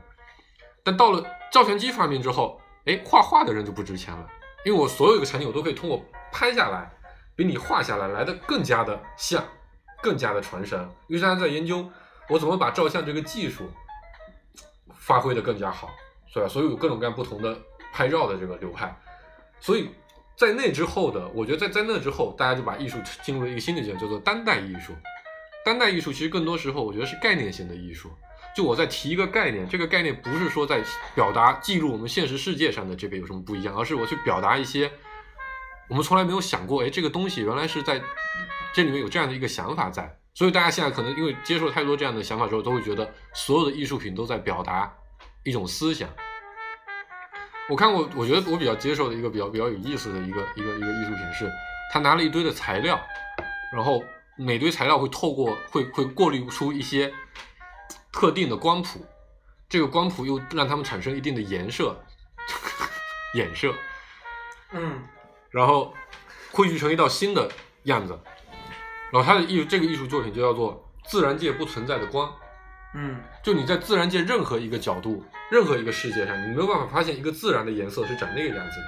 [0.83, 4.27] 但到了照相机发明之后，哎，画画的人就不值钱了，
[4.65, 6.91] 因为我所有一个场景我都可以通过拍下来，
[7.35, 9.43] 比你画下来来的更加的像，
[10.01, 10.89] 更加的传神。
[11.07, 11.87] 于是大家在研究
[12.27, 13.69] 我怎么把照相这个技术
[14.95, 15.91] 发挥的更加好，
[16.33, 16.49] 对吧？
[16.49, 17.57] 所以有各种各样不同的
[17.93, 18.95] 拍照的这个流派，
[19.59, 19.89] 所以
[20.35, 24.93] 在那之后的，我觉得在在那之后，大家就把艺术进入了一个新的阶段，叫做当代艺术。
[25.63, 28.09] 当代艺术其实更多时候，我觉得是概念性的艺术。
[28.55, 34.91] 就我在提一个概念，这个概念不是说在表达记录我们现实世界上的这个有什么不一样，而是我去表达一些
[35.87, 38.01] 我们从来没有想过，哎，这个东西原来是在
[38.73, 40.17] 这里面有这样的一个想法在。
[40.33, 44.91] 所以大家现在可能因为接受太多这样的想法之后，都会觉得所有的艺术品都在表达
[45.43, 46.09] 一种思想。
[47.69, 51.49] 我看过，我觉得我比较接受的一个比较比较有意思的一个一个一个艺术品是，
[51.93, 52.99] 他拿了一堆的材料，
[53.73, 54.03] 然后
[54.35, 57.13] 每堆材料会透过会会过滤出一些
[58.11, 59.05] 特定的光谱，
[59.69, 61.97] 这个光谱又让它们产生一定的颜色，
[63.35, 63.73] 衍射，
[64.71, 65.01] 嗯
[65.49, 65.93] 然后
[66.51, 67.49] 汇聚成一道新的
[67.83, 68.19] 样子。
[69.11, 72.33] 然后他的艺术这个艺术作品就叫做自然界不存在的光。
[72.93, 78.85] 嗯就你在自然界任何一个角度、任何一个世界上，你没有办法发现一个自然的颜色是长那个样子的。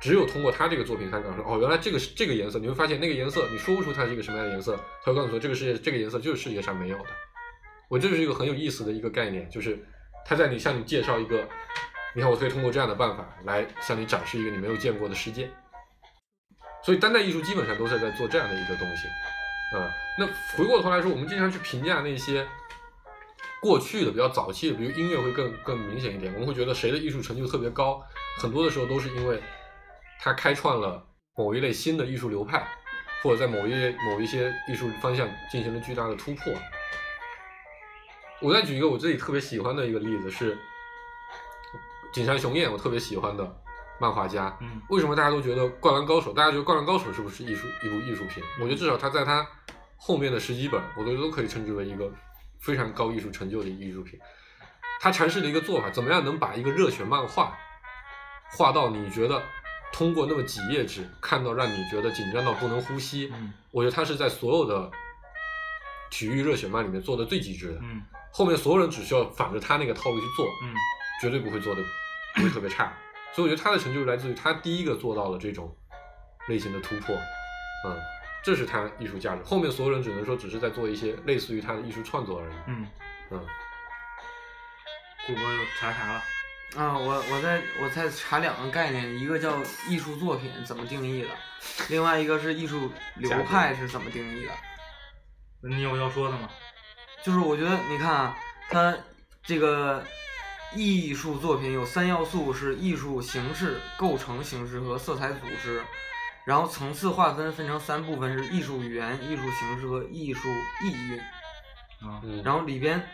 [0.00, 7.06] 只有通过他这个作品，才告诉说，哦，原来这个是这个颜色，你会发现那个颜色，你说不出它是一个什么样的颜色，他会告诉说，这个世界这个颜色就是世界上没有的。
[7.88, 9.76] 我这是一个很有意思的一个概念，就是
[10.24, 11.48] 他在你向你介绍一个，
[12.14, 15.50] 你看我可以通过这样的办法来向你展示一个你没有见过的世界。
[16.84, 19.08] 所以当代艺术基本上都是在做这样的一个东西。
[19.76, 22.46] 啊、那回过头来说，我们经常去评价那些
[23.60, 28.00] 过去的比较早期的，比如音乐会更更明显一点，我们会觉得谁的艺术成就特别高，
[28.38, 29.42] 很多的时候都是因为
[30.20, 31.04] 他开创了
[31.36, 32.66] 某一类新的艺术流派，
[33.22, 33.72] 或者在某一
[34.06, 36.52] 某一些艺术方向进行了巨大的突破。
[38.40, 40.56] 我再举一个我自己特别喜欢的一个例子是
[42.12, 43.60] 井上雄彦，我特别喜欢的
[44.00, 44.56] 漫画家。
[44.60, 46.30] 嗯为什么大家都觉得《灌篮高手》？
[46.34, 48.40] 大家觉得《灌篮高手》是不是艺术一部艺术品？
[48.60, 49.44] 我觉得至少他在他
[49.96, 52.08] 后面的十几本，我觉得都可以称之为一个
[52.58, 54.18] 非常高艺术成就的艺术品。
[55.00, 57.56] 他尝试了一个做法，怎么样能把一个热血漫画
[58.50, 59.40] 画到你觉得
[59.92, 63.30] 通过那么几页纸看到让你觉得紧张到不能呼吸？
[63.32, 64.90] 嗯我觉得他是在所有的
[66.10, 70.74] 体育热血漫里面做的最极致的，嗯后面所有人只需要反着他那个套路去做，嗯
[71.20, 71.82] 绝对不会做的
[72.34, 72.92] 不会特别差。
[73.32, 75.76] 所以我觉得他的成就来自于他第一个做到了这种
[76.48, 77.14] 类型的突破，
[77.86, 77.96] 嗯，
[78.42, 79.42] 这是他艺术价值。
[79.42, 82.86] 后面所有人只能说只是在做一些类似于他的艺术创作而已，嗯，
[83.30, 83.46] 嗯，
[85.26, 86.22] 顾哥又查啥了？
[86.76, 89.56] 啊，我我在我在查两个概念，一个叫
[89.88, 91.28] 艺术作品怎么定义的，
[91.88, 94.52] 另外一个是艺术流派是怎么定义的。
[95.68, 96.48] 你有要说的吗？
[97.24, 98.38] 就是我觉得你看啊，
[98.70, 98.96] 它
[99.42, 100.04] 这个
[100.74, 105.82] 艺术作品有三要素是艺术形式、构成形式和色彩组织，
[106.48, 110.48] 然后层次划分分成三部分是艺术语言、艺术形式和艺术
[110.82, 111.20] 意蕴。
[112.00, 113.06] 啊，嗯然后里边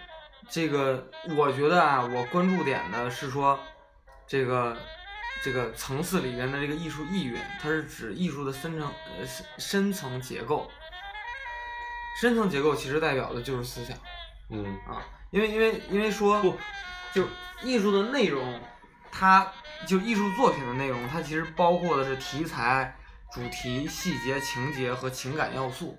[0.49, 3.59] 这个我觉得啊，我关注点的是说
[4.25, 4.77] 这个
[5.43, 10.71] 这个层次里边的这个艺术意蕴，它是指艺术的深层呃深深层结构。
[12.21, 13.99] 深层结构其实代表的就是思想
[14.49, 16.57] 嗯啊，因为因为因为说不
[17.13, 17.27] 就
[17.65, 18.61] 艺术的内容，
[19.11, 19.53] 它
[19.89, 22.97] 就艺术作品的内容，它其实包括的是题材、
[23.35, 25.99] 主题、细节、情节和情感要素。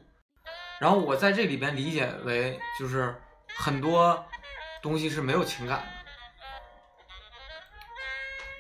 [0.80, 3.14] 然后我在这里边理解为，就是
[3.58, 4.26] 很多
[4.82, 5.86] 东西是没有情感的，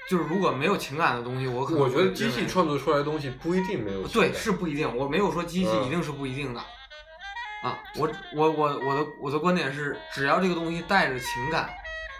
[0.10, 6.60] 就是如果没有情感的东西，我可能我觉得机器创作出来的东西不一定没有情对是不一定，我没有说机器嗯一定是不一定的。
[7.64, 11.74] 啊，我我我我的我的观点是，只要这个东西带着情感，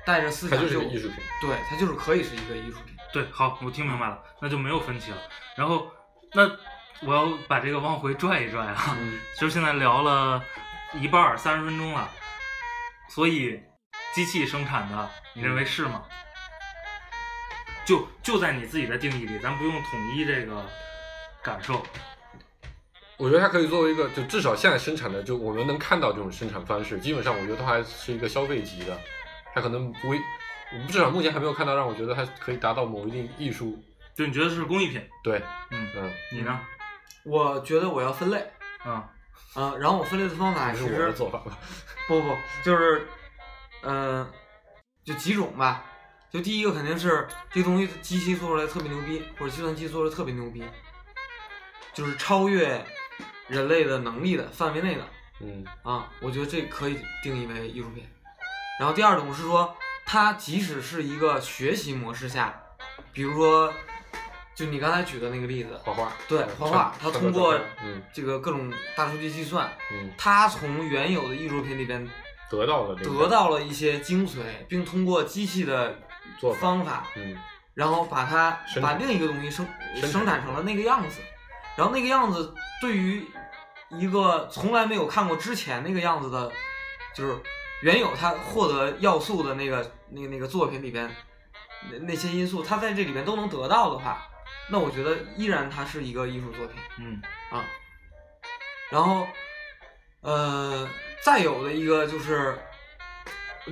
[0.06, 1.18] 带着思它想，就是个艺术品。
[1.42, 2.96] 对，它就是可以是一个艺术品。
[3.14, 5.18] 对，好，我听明白了，那就没有分歧了。
[5.56, 5.88] 然后，
[6.36, 6.52] 那
[7.08, 10.44] 我要把这个往回拽一拽啊，嗯 就是现在聊了
[10.94, 12.10] 一半儿三十分钟了，
[13.08, 13.64] 所以
[14.14, 16.04] 机器生产的，你认为是吗？
[17.86, 20.66] 就就在你自己的定义里，咱不用统一这个
[21.42, 21.82] 感受。
[23.18, 29.00] 我觉得它可以作为一个，就至少现在生产的，就我们能看到这种生产方式，基本上我觉得它还是一个消费级的，
[29.54, 30.20] 它可能不会，
[30.74, 33.82] 我至少目前还没有看到让我觉得它可以达到某一定艺术。
[34.16, 35.06] 就你觉得是工艺品？
[35.24, 36.60] 对，嗯，嗯，你呢？
[37.26, 38.50] 我觉得我要分类，
[38.86, 38.94] 嗯
[39.56, 41.58] 啊，然后我分类的方法这是我其实的做法吧。
[42.08, 43.08] 不不就是，
[43.82, 44.26] 呃，
[45.04, 45.84] 就几种吧。
[46.32, 50.64] 就第一个肯定是这东西机器做出来特别牛逼，或者计算机做的特别牛逼，
[51.94, 52.86] 就是超越
[53.48, 55.08] 人类的能力的范围内的
[55.42, 58.08] 嗯啊，我觉得这可以定义为艺术品。
[58.80, 59.76] 然后第二种是说，
[60.06, 62.62] 它即使是一个学习模式下，
[63.14, 63.74] 比如说，
[64.56, 72.10] 就你刚才举的那个例子，画画，对嗯画画，他通过嗯这个各种大数据计算，嗯，它从原有的艺术品里边
[72.50, 74.38] 得到了得到了一些精髓，
[74.70, 76.00] 并通过机器的
[76.40, 77.38] 做方法，嗯
[77.74, 79.68] 然后把它把另一个东西生
[80.04, 81.20] 生产成了那个样子，
[81.76, 83.28] 然后那个样子对于
[83.90, 86.50] 一个从来没有看过之前那个样子的，
[87.14, 87.38] 就是
[87.82, 91.14] 原有他获得要素的那个那个那个作品里边
[91.92, 94.26] 那那些因素，他在这里面都能得到的话，
[94.70, 96.76] 那我觉得依然它是一个艺术作品。
[97.00, 97.64] 嗯啊。
[98.92, 99.28] 然后，
[100.22, 100.88] 呃，
[101.24, 102.58] 再有的一个就是，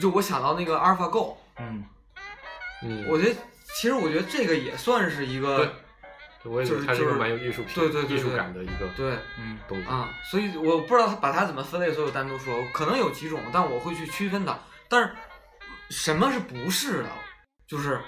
[0.01, 1.85] 就我想到那个 AlphaGo，嗯
[2.81, 3.35] 嗯，我觉得
[3.75, 9.87] 其实我觉得这个也算是一个对我也觉得它是一个蛮有艺术品、对对对艺术对感的一个对嗯东西。
[9.87, 14.57] 啊，所以我不知道它把它怎么分类，所以我单独说，可能有几种，但我会去区分它。
[14.89, 15.15] 但是
[15.89, 17.09] 什么是不是的，
[17.67, 18.01] 就是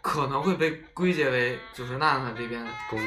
[0.00, 2.98] 可能会被归结为就是娜娜这边说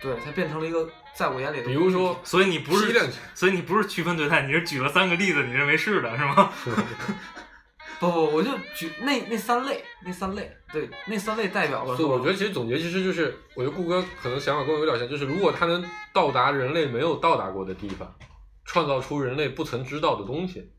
[0.00, 6.52] 对，它变成了一个在我眼里的比如说所以你不是，所以你不是区分对待，你是举了三个例子，你认为是的是吗？
[8.00, 12.04] 不不，我就举那那三类，那三类，对，那三类代表了对。
[12.04, 18.12] 我觉得其实总结其实就是，我觉得顾哥可能想法跟我有点像，就是如果他能到达人类没有到达过的地方，
[18.64, 20.72] 创造出人类不曾知道的东西，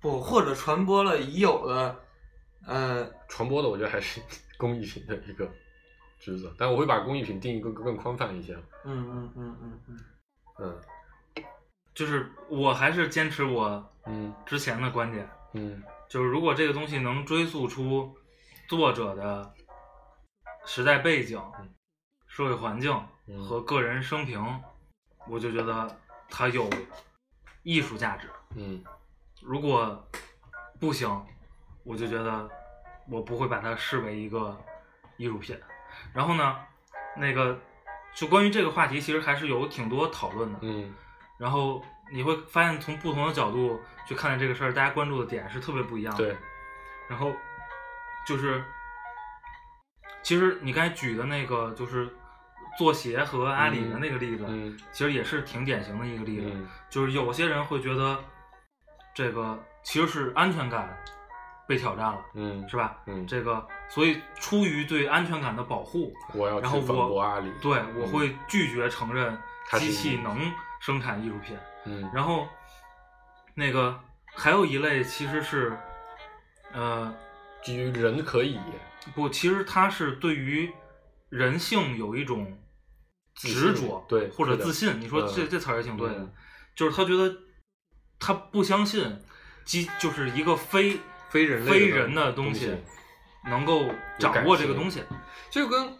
[0.00, 2.00] 不，或者传播了已有的，
[2.66, 4.18] 呃，传播的我觉得还是
[4.60, 5.50] 工艺品的一个
[6.18, 6.54] 职责。
[6.58, 8.54] 但我会把工艺品定义更更宽泛一些。
[8.84, 10.00] 嗯嗯嗯嗯嗯，
[10.58, 11.44] 嗯。
[11.94, 14.32] 就是我还是坚持我嗯。
[14.44, 15.82] 之前的观点，嗯。
[16.08, 18.14] 就是如果这个东西能追溯出
[18.68, 19.54] 作者的
[20.66, 21.42] 时代背景、
[22.26, 22.92] 社会环境
[23.26, 23.42] 嗯。
[23.42, 24.44] 和个人生平，
[25.26, 25.98] 我就觉得
[26.28, 26.68] 它有
[27.62, 28.28] 艺术价值。
[28.56, 28.84] 嗯。
[29.40, 30.06] 如果
[30.78, 31.08] 不行，
[31.82, 32.48] 我就觉得
[33.10, 34.56] 我不会把它视为一个
[35.16, 35.58] 艺术品。
[36.14, 36.56] 然后呢，
[37.16, 37.58] 那个
[38.14, 40.58] 就关于这个话题，其实还是有挺多讨论的。
[40.62, 40.94] 嗯
[41.38, 41.82] 然后
[42.12, 46.18] 你会发现，从不同的角度去看待这个事儿，大家关注的点是特别不一样的。
[46.18, 46.36] 对，
[47.08, 47.32] 然后
[48.26, 48.62] 就是，
[50.22, 52.06] 其实你刚才举的那个就是
[52.76, 56.50] 做鞋和阿里的那个例子，嗯其实也是挺典型的一个例子。
[56.52, 58.22] 嗯就是有些人会觉得
[59.14, 60.94] 这个其实是安全感
[61.70, 62.98] 被挑战了，嗯是吧？
[63.06, 67.48] 嗯，这个所以出于对安全感的保护，我要反然后我驳阿里。
[67.62, 69.38] 对我会拒绝承认
[69.78, 71.56] 机器能生产艺术品。
[71.86, 72.48] 嗯然后
[73.54, 73.96] 那个
[74.34, 75.78] 还有一类其实是，
[76.72, 77.14] 呃，
[77.62, 78.58] 基于人可以
[79.14, 80.68] 不，其实它是对于
[81.28, 82.58] 人性有一种
[83.36, 85.00] 执着，对或者自信。
[85.00, 86.32] 你说这、嗯这词儿也挺对的，嗯
[86.74, 87.32] 就是他觉得
[88.18, 89.16] 他不相信
[89.64, 90.98] 机就是一个非
[91.30, 92.74] 非人类非人的东东西
[93.46, 93.86] 能够
[94.18, 95.02] 掌握这个东西。
[95.48, 95.96] 这个跟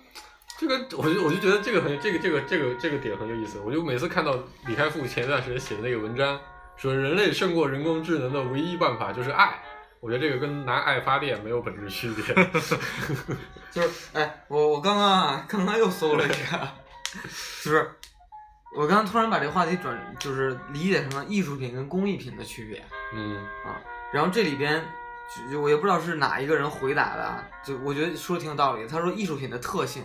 [0.58, 3.58] 这个，我就我就觉得这个很这个这个这个这个点很有意思。
[3.60, 6.38] 我就每次看到李开复前段时间写的那个文章，
[6.76, 9.58] 说人类胜过人工智能的唯一办法就是爱。
[10.00, 12.34] 我觉得这个跟拿爱发电没有本质区别。
[13.70, 16.74] 就是哎，我我刚刚啊，刚刚又搜了一下，
[17.62, 17.90] 就是
[18.74, 22.82] 我刚刚突然把这个话题转，就是理解成了艺术品跟工艺品的区别
[23.14, 23.80] 嗯啊。
[24.12, 24.82] 然后这里边
[25.34, 28.86] 就就我也不知道是哪一个人回答的啊，就我觉得说的挺有道理。
[28.86, 30.04] 他说艺术品的特性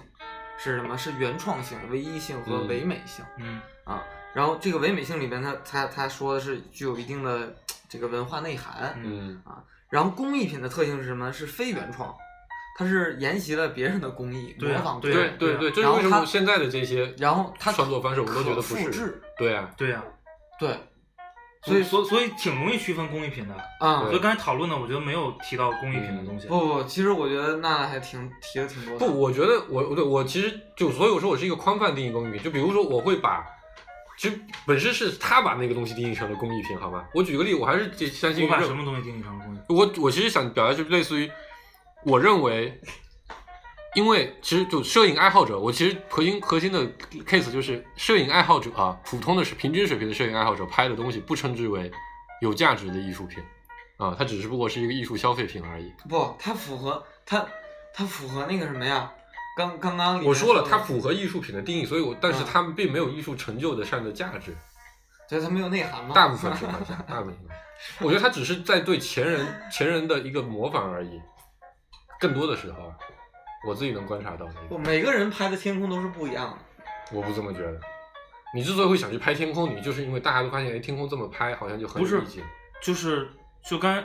[0.57, 0.97] 是什么？
[0.97, 3.25] 是原创性、唯一性和嗯唯美性。
[3.37, 4.03] 嗯啊，
[4.33, 7.55] 然后这个唯美性里边他，他他说的是具有一定的
[7.89, 8.95] 这个文化内涵。
[9.03, 11.31] 嗯啊然后工艺品的特性是什么？
[11.31, 12.13] 是非原创，
[12.77, 20.03] 它是沿袭了别人的工艺，对啊模仿对啊别人对对对，这是然后他为什么现在的这些然后它创作方式我们都觉得不是复制，对啊，对呀、
[20.59, 20.77] 对，
[21.65, 23.55] 所以所所所以挺容易区分工艺品的。
[23.79, 26.47] 啊、所以刚才讨论的，我觉得没有提到工艺品的东西。
[26.47, 28.99] 不不，其实我觉得娜娜还挺提的挺多的。
[28.99, 33.45] 不，我觉得我我对我其实就所以我说我是一个宽泛定义工艺品，就比如说我会把。
[34.17, 37.03] 其实本身是他把那个东西定义成了工艺品，好吗？
[37.13, 39.65] 我举个例，我还是这相信我把什么东西定义成了工艺品？
[39.67, 41.29] 我我其实想表达就是类似于，
[42.05, 42.79] 我认为，
[43.95, 46.85] 因为其实就摄影爱好者，我其实核心核心的
[47.25, 51.89] case 就是摄影爱好者啊，普通的是平均水平的摄影爱好者拍的东西不称之为
[52.41, 53.41] 有价值的艺术品
[53.97, 55.91] 啊，它只是不过是一个艺术消费品而已。
[56.09, 57.45] 不，它符合它
[57.93, 59.09] 它符合那个什么呀？
[59.57, 64.53] 刚刚刚我说了，它符合艺术品的定义，所以我但是嗯它们并没有艺术成就的上的价值。
[65.29, 66.13] 对它没有内涵吗？
[66.13, 67.63] 大部分情况下，大部分情况下，
[68.05, 71.21] 我觉得它只是在对前人前人的一个模仿而已。
[72.19, 72.95] 更多的时候啊，
[73.65, 76.57] 我自己能观察到的不，每个人拍的天空都是不一样的。
[77.11, 77.79] 我不这么觉得。
[78.53, 82.43] 你之所以会想去拍天空，你就是因为大家都发现，哎，天空这么拍好像就很有意境。
[82.81, 83.29] 就是
[83.63, 84.01] 就刚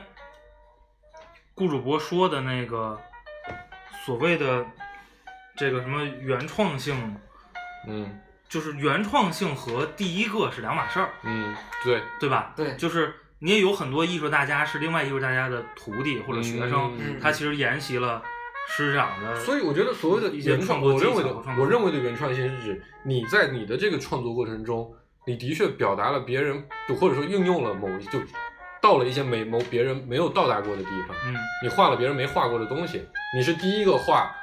[1.54, 2.98] 顾主播说的那个
[4.04, 4.66] 所谓的
[5.56, 7.16] 这个什么原创性，
[7.86, 11.54] 嗯就是原创性和第一个是两码事儿，嗯，
[11.84, 12.52] 对，对吧？
[12.56, 18.20] 对就是你也有很多艺术大家是另外艺术大家的徒弟或者学生，嗯他其实沿袭了
[18.72, 24.94] 师长的，所以我觉得所谓的原创，我认为的我认为的原创性是指你在你的这个创作过程中，
[25.26, 28.20] 你的确表达了别人，就或者说运用了某一就
[28.80, 31.16] 到了一些没某别人没有到达过的地方。
[31.26, 33.04] 嗯，你画了别人没画过的东西，
[33.36, 34.34] 你是第一个画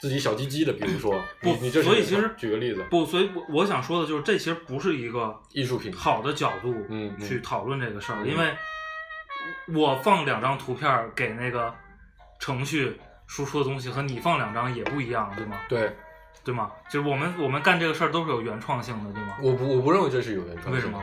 [0.00, 1.52] 自己小鸡鸡的，比如说，不
[1.82, 8.54] 所以其实举个例子，不，所以我我想说的就是，这其实不是一个艺术品好的角度嗯嗯去讨论这个事儿，嗯因为
[9.76, 11.74] 我放两张图片儿给那个
[12.40, 12.96] 程序
[13.26, 15.56] 输出的东西和你放两张也不一样，对吗？
[15.68, 15.96] 对，
[16.44, 16.70] 对吗？
[16.90, 19.36] 就是我们我们干这个事儿都是有原创性的，对吗？
[19.42, 21.02] 我不我不认为这是有原创性的为什么？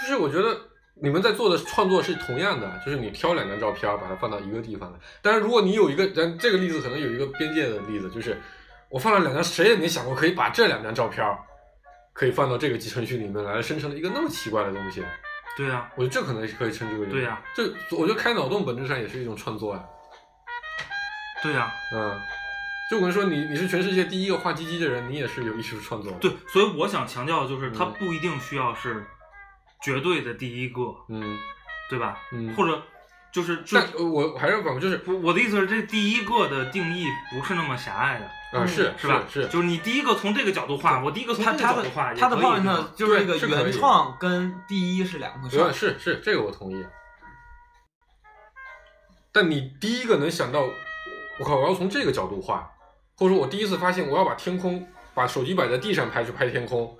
[0.00, 0.58] 就是我觉得
[0.94, 4.98] 你们在做的创作是同样的，就是你挑两张照片把它放到一个地方来。
[5.22, 8.36] 但是如果你有一个，咱这个例子可能有一个边界的例子，就是
[8.88, 11.24] 我放了两张，谁也没想过可以把这两张照片
[12.12, 15.04] 可以放到这个集成序里面来，生成了一个那么奇怪的东西。
[15.56, 19.84] 对呀、我觉得这可能是可以称之为对呀这我觉得开脑洞本质上也是一种创作呀、
[21.42, 22.20] 对呀、嗯，
[22.90, 26.12] 就我跟你说，你你是全世界第一个画鸡鸡的人，你也是有艺术创作。
[26.20, 29.04] 对，所以我想强调的就是，它嗯不一定需要是
[29.82, 31.38] 绝对的第一个，嗯
[31.88, 32.18] 对吧？
[32.32, 32.82] 嗯，或者
[33.32, 39.22] 就是就但呃我我还是反驳，就是不，我的意思是，这第一个的定义不是那么狭隘的，啊、嗯是是吧？
[39.32, 46.84] 是就是你第一个从这个角度画，我第一个从这个他他的角度画，他的也可以 point 就是这个原创跟第一是两回事对，是是这个我同意。
[49.32, 50.68] 但你第一个能想到，
[51.40, 52.70] 我靠，我要从这个角度画，
[53.16, 56.94] 或者说我第一次发现我要把天空，把手机摆在地上拍去拍天空，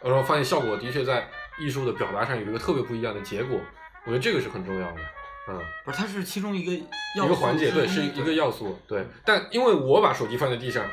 [0.00, 3.58] 然后发现效果的确在艺术的表达上有一个特别不一样的结果，
[4.04, 5.00] 我觉得这个是很重要的，
[5.48, 6.72] 嗯，不是，它是其中一个
[7.16, 9.04] 要素一个环节，对，是一个要素，对。
[9.24, 10.88] 但因为我把手机放在地上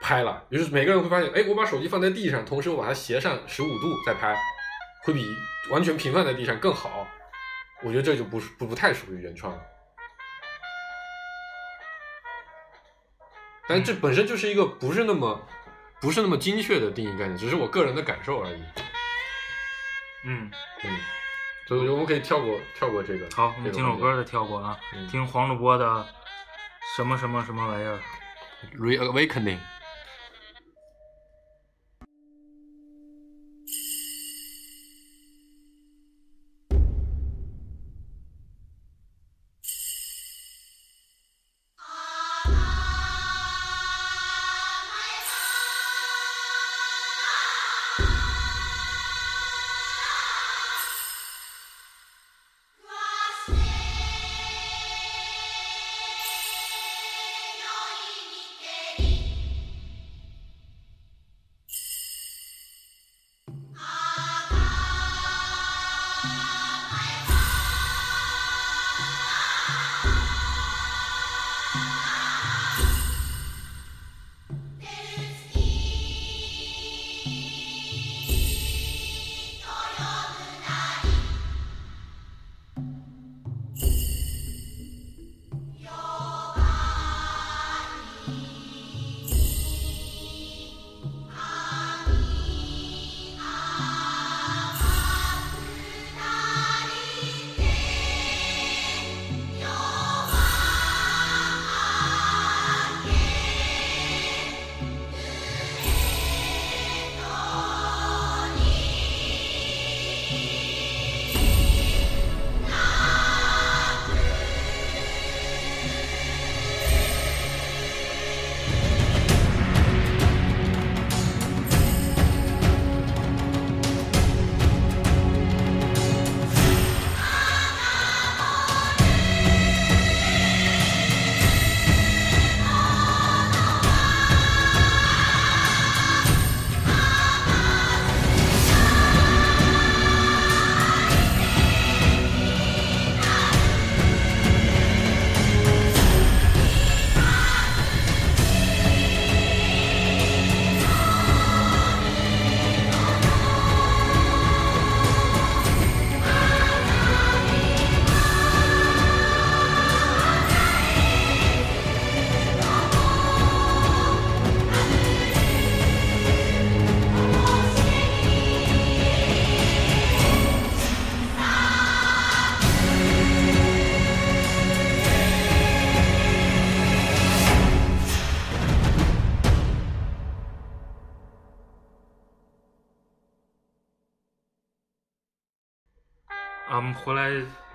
[0.00, 4.34] 拍了，于是每个人会发现，哎，我把手机放在地上，同时我把它斜上十五度再拍，
[5.04, 5.26] 会比
[5.70, 7.06] 完全平放在地上更好。
[7.82, 9.52] 我觉得这就不是不不太属于原创
[13.68, 15.40] 但这本身就是一个不是那么
[16.00, 18.62] 不是那么精确的定义概念，只是我个人的感受而已。
[20.24, 20.50] 嗯，
[20.84, 20.90] 嗯，
[21.66, 23.28] 所以我们可以跳过跳过这个。
[23.34, 26.06] 好，我们听首歌再跳过啊，嗯听黄主播的
[26.96, 27.98] 什么什么什么玩意儿。
[28.78, 29.58] Reawakening。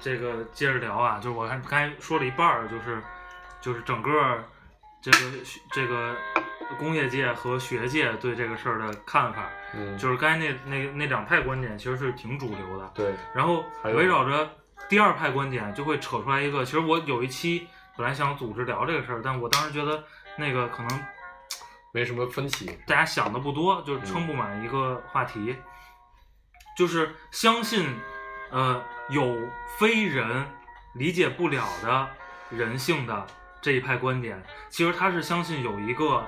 [0.08, 3.04] 这个接着聊啊，就是我看刚才说了一半儿，就是
[3.60, 4.42] 就是整个
[5.02, 5.18] 这个
[5.74, 6.16] 这个
[6.80, 14.50] 工业界和学界对这个事儿的看法，嗯，就是刚才那那那两派观点其实是挺主流的，对，然后围绕着
[14.88, 20.02] 第二派观点就会扯出来一个，其实我有一期本来想组织聊这个事儿，但我当时觉得
[20.38, 21.04] 那个可能
[21.94, 22.80] 没什么分歧。
[22.88, 25.54] 大家想的不多，就是撑不满一个话题，
[26.78, 27.94] 就是相信，
[28.50, 29.38] 呃，有
[29.78, 30.46] 非人
[30.96, 32.10] 理解不了的
[32.50, 33.28] 人性的
[33.62, 36.26] 这一派观点，其实他是相信有一个，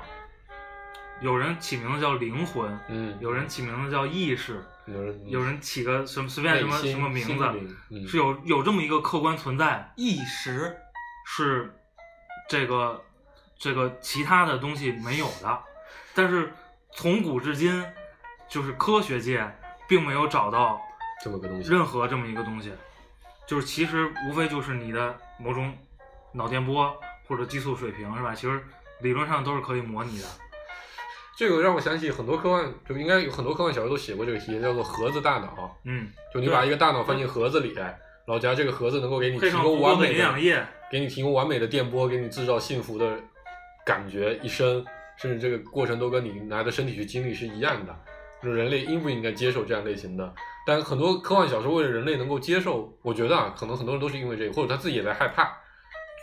[1.22, 7.45] 有人起名字叫灵魂，嗯，有人起名字叫意识，有人有人起个什么随便什么什么名字，
[7.89, 8.07] 嗯。
[8.07, 10.76] 是有有这么一个客观存在，意识
[11.26, 11.74] 是
[12.49, 13.01] 这个
[13.57, 15.59] 这个其他的东西没有的，
[16.13, 16.51] 但是
[16.91, 17.86] 从古至今，
[18.49, 19.49] 就是科学界
[19.88, 20.82] 并没有找到
[21.24, 21.70] 这么个东西。
[21.70, 22.72] 任何这么一个东西，
[23.47, 25.74] 就是其实无非就是你的某种
[26.34, 26.95] 脑电波
[27.28, 28.34] 或者激素水平是吧？
[28.36, 28.61] 其实
[29.01, 30.28] 理论上都是可以模拟的。
[31.38, 35.78] 这个让我想起很多科幻，就应该有很多科幻小说都写过这个题，叫做盒子大脑。
[35.86, 37.97] 嗯，就你把一个大脑放进盒子里，然
[38.28, 40.61] 后假如这个盒子能够给你提供完美的营养液，
[40.91, 43.17] 给你提供完美的电波，给你制造幸福的
[43.86, 47.95] 感觉一生，甚至这个过程都跟你拿着身体去经历是一样的。
[48.41, 50.33] 就是人类应不应该接受这样类型的？
[50.65, 55.51] 但很多科幻小说为了人类能够接受，我觉得啊，可能很多人都是因为这个，或者他自己也在害怕。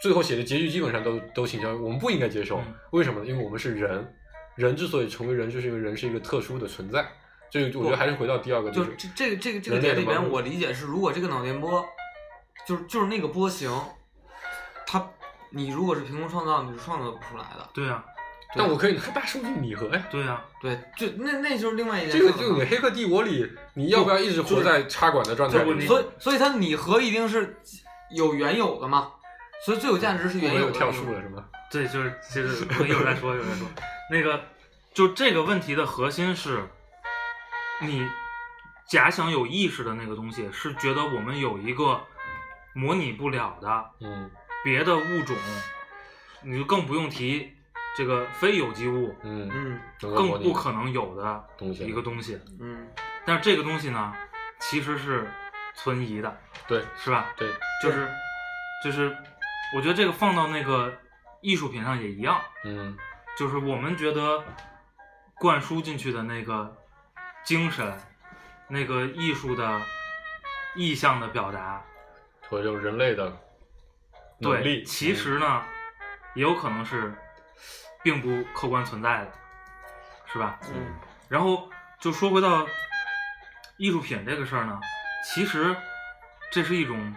[0.03, 3.27] 最后写的结局基本上都都倾向于我们不应该接受嗯，为什么呢？
[3.27, 4.15] 因为我们是人，
[4.55, 7.07] 人之所以成为人，就是因为人是一个特殊的存在。
[7.51, 11.85] 这个我觉得还是回到第二个，就是这这个这个这个点里面，我理解是，如果这个脑电波，
[12.67, 13.71] 就是就是那个波形，
[14.87, 15.11] 它
[15.51, 17.69] 你如果是凭空创造，你是创造不出来的。
[17.73, 18.05] 对呀、
[18.55, 20.07] 但我可以拿大数据拟合呀。
[20.11, 22.33] 对呀、对，就那那就是另外一件这个。
[22.33, 27.59] 就你黑客帝国里，你要不要一直活在插管的状态所以所以它拟合一定是
[28.11, 29.13] 有原有的嘛，
[29.65, 30.73] 所以最有价值是原有的。
[30.73, 31.45] 跳数了是吗？
[31.71, 33.67] 对，就是就是一会儿再说，一会儿再说。
[34.11, 34.41] 那个，
[34.95, 36.63] 就这个问题的核心是，
[37.83, 38.09] 你
[38.89, 42.01] 假想有意识的那个东西，是觉得我们有一个
[42.73, 44.31] 模拟不了的嗯
[44.65, 45.37] 别的物种，
[46.43, 47.53] 你就更不用提
[47.97, 52.39] 这个非有机物，嗯，嗯更不可能有的东西一个东西。
[52.61, 52.87] 嗯
[53.25, 54.15] 但是这个东西呢，
[54.61, 55.27] 其实是
[55.75, 56.39] 存疑的，
[56.69, 57.33] 对是吧？
[57.37, 57.49] 对，
[57.83, 58.09] 就是
[58.85, 59.17] 就是，
[59.75, 60.93] 我觉得这个放到那个
[61.41, 62.97] 艺术品上也一样，嗯
[63.37, 64.45] 就是我们觉得
[65.41, 66.77] 灌输进去的那个
[67.45, 67.93] 精神，
[68.69, 69.81] 那个艺术的
[70.77, 71.83] 意象的表达，
[72.49, 73.25] 或者这种人类的
[74.39, 75.63] 能对，力，其实呢，
[76.35, 77.13] 也有可能是
[78.03, 79.33] 并不客观存在的，
[80.33, 80.59] 是吧？
[80.75, 80.95] 嗯
[81.29, 82.65] 然后就说回到
[83.79, 84.81] 艺术品这个事儿呢，
[85.25, 85.75] 其实
[86.53, 87.15] 这是一种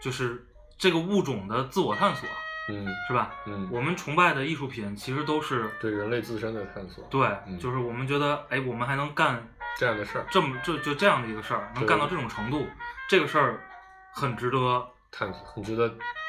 [0.00, 0.44] 就是
[0.76, 2.28] 这个物种的自我探索，
[2.68, 3.32] 嗯是吧？
[3.46, 9.40] 嗯，我们崇拜的艺术品其实都是对人类自身的探索，对，嗯就是我们觉得，哎，我们还能干
[9.78, 12.66] 这样的事儿，这么就就这样的一个事儿，能干到这种程度，
[13.08, 13.60] 这个事儿
[14.12, 15.88] 很值得探索很值得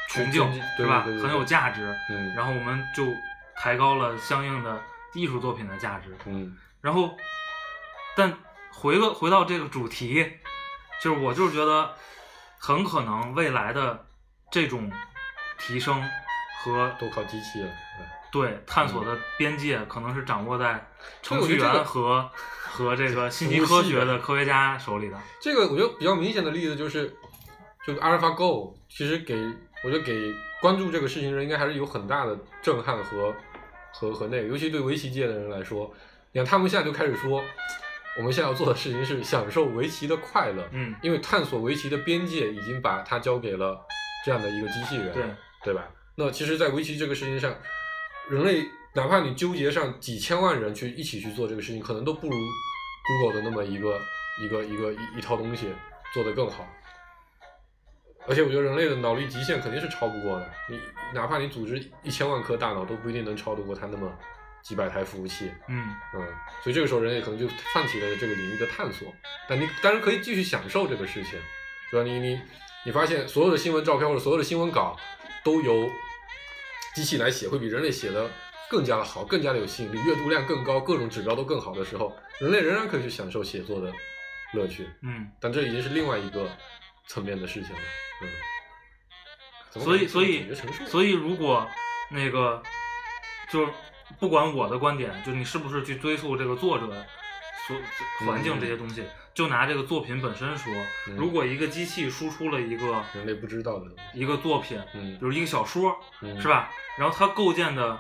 [0.10, 0.48] 崇敬
[0.78, 1.02] 是吧？
[1.02, 1.98] 很有价值。
[2.12, 3.04] 嗯，然后我们就
[3.56, 4.82] 抬高了相应的
[5.14, 6.16] 艺术作品的价值。
[6.26, 7.16] 嗯然后，
[8.16, 8.38] 但
[8.72, 10.30] 回个回到这个主题，
[11.02, 11.96] 就是我就是觉得，
[12.60, 14.06] 很可能未来的
[14.52, 14.92] 这种
[15.58, 16.04] 提升
[16.60, 17.70] 和都靠机器了，
[18.34, 20.86] 对探索的边界，可能是掌握在
[21.22, 22.30] 程序员和
[22.68, 25.18] 和这个信息科学的科学家手里的。
[25.40, 27.16] 这个我觉得比较明显的例子就是，
[27.88, 29.36] 就 AlphaGo，其实给
[29.84, 33.36] 我觉得给关注这个事情的人应该还是有很大的震撼和
[33.92, 35.94] 和和那个，尤其对围棋界的人来说，
[36.32, 37.44] 你看他们现在就开始说，
[38.18, 43.86] 我们现在要做的事情是享受围棋的快乐，嗯，因为探索围棋的边界已经把它交给了
[44.26, 45.24] 这样的一个机器人，对
[45.64, 45.88] 对吧？
[46.16, 47.54] 那其实，在围棋这个事情上，
[48.30, 48.64] 人类
[48.94, 52.36] 哪怕你纠结上几千万人去一起去做这个事情，可能都不如
[53.08, 54.00] Google 的那么一个
[54.42, 55.68] 一个一个一一套东西
[56.14, 56.66] 做得更好。
[58.28, 60.80] 而且我觉得人类的脑力极限肯定是超不过的，你
[61.14, 64.12] 哪怕你组织一千万颗大脑，都不一定能超得过它那么
[64.62, 65.52] 几百台服务器。
[65.68, 66.26] 嗯嗯，
[66.64, 69.14] 所以这个时候人类可能就放弃了这个领域的探索，
[69.48, 71.40] 但你当然可以继续享受这个事情，
[71.92, 72.10] 对吧？
[72.10, 72.42] 你你
[72.86, 74.98] 你发现所有的新闻照片或者所有的新闻稿
[75.44, 75.90] 都由
[76.96, 78.30] 机器来写，会比人类写的
[78.70, 83.92] 更加的好，更加的有吸引力，阅读量更高，各种指标都更好的时候，人类仍然可以去享受写作的
[84.54, 86.50] 乐趣，嗯，但这已经是另外一个
[87.08, 87.82] 层面的事情了，
[88.22, 88.30] 嗯。
[89.82, 90.54] 所以所以
[90.88, 91.68] 所以如果
[92.12, 92.62] 那个
[93.50, 93.72] 就是
[94.20, 97.06] 不管我的观点，就你是不是去追溯这个作者
[97.68, 97.76] 所
[98.28, 100.72] 环境这些东西，就拿这个作品本身说，
[101.08, 106.70] 嗯如果一个机器输出了一个人类不知道的，一个作品，嗯比如一个小说，嗯是吧？
[107.00, 108.00] 然后它构建的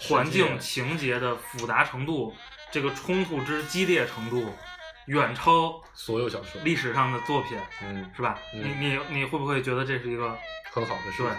[0.00, 2.34] 环境情节的复杂程度，
[2.70, 4.52] 这个冲突之激烈程度，
[5.08, 8.38] 远超所有小说，历史上的作品，嗯，是吧？
[8.54, 10.36] 嗯你你你会不会觉得这是一个
[10.70, 11.30] 很好的事情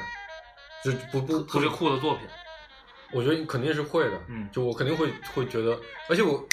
[0.83, 2.27] 对，就不不特别酷的作品？
[3.11, 6.47] 我觉得肯定是会的，嗯就我肯定会会觉得，而且我，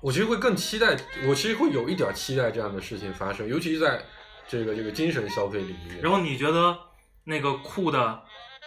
[0.00, 4.02] 我其实会更期待，我其实会有一点期待这样的事情发生，尤其是在
[4.48, 6.00] 这个这个精神消费领域。
[6.00, 6.76] 然后你觉得
[7.24, 8.22] 那个酷的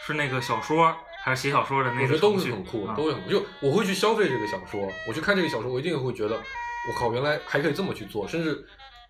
[0.05, 0.95] 是那个小说，
[1.25, 2.49] 还是写小说的那个我觉得都程序？
[2.49, 3.31] 是很酷，啊都会很酷。
[3.31, 8.63] 就我会去消费这个小说，我去看这个小说，我一定会觉得，我靠，原来还可以这么去做，甚至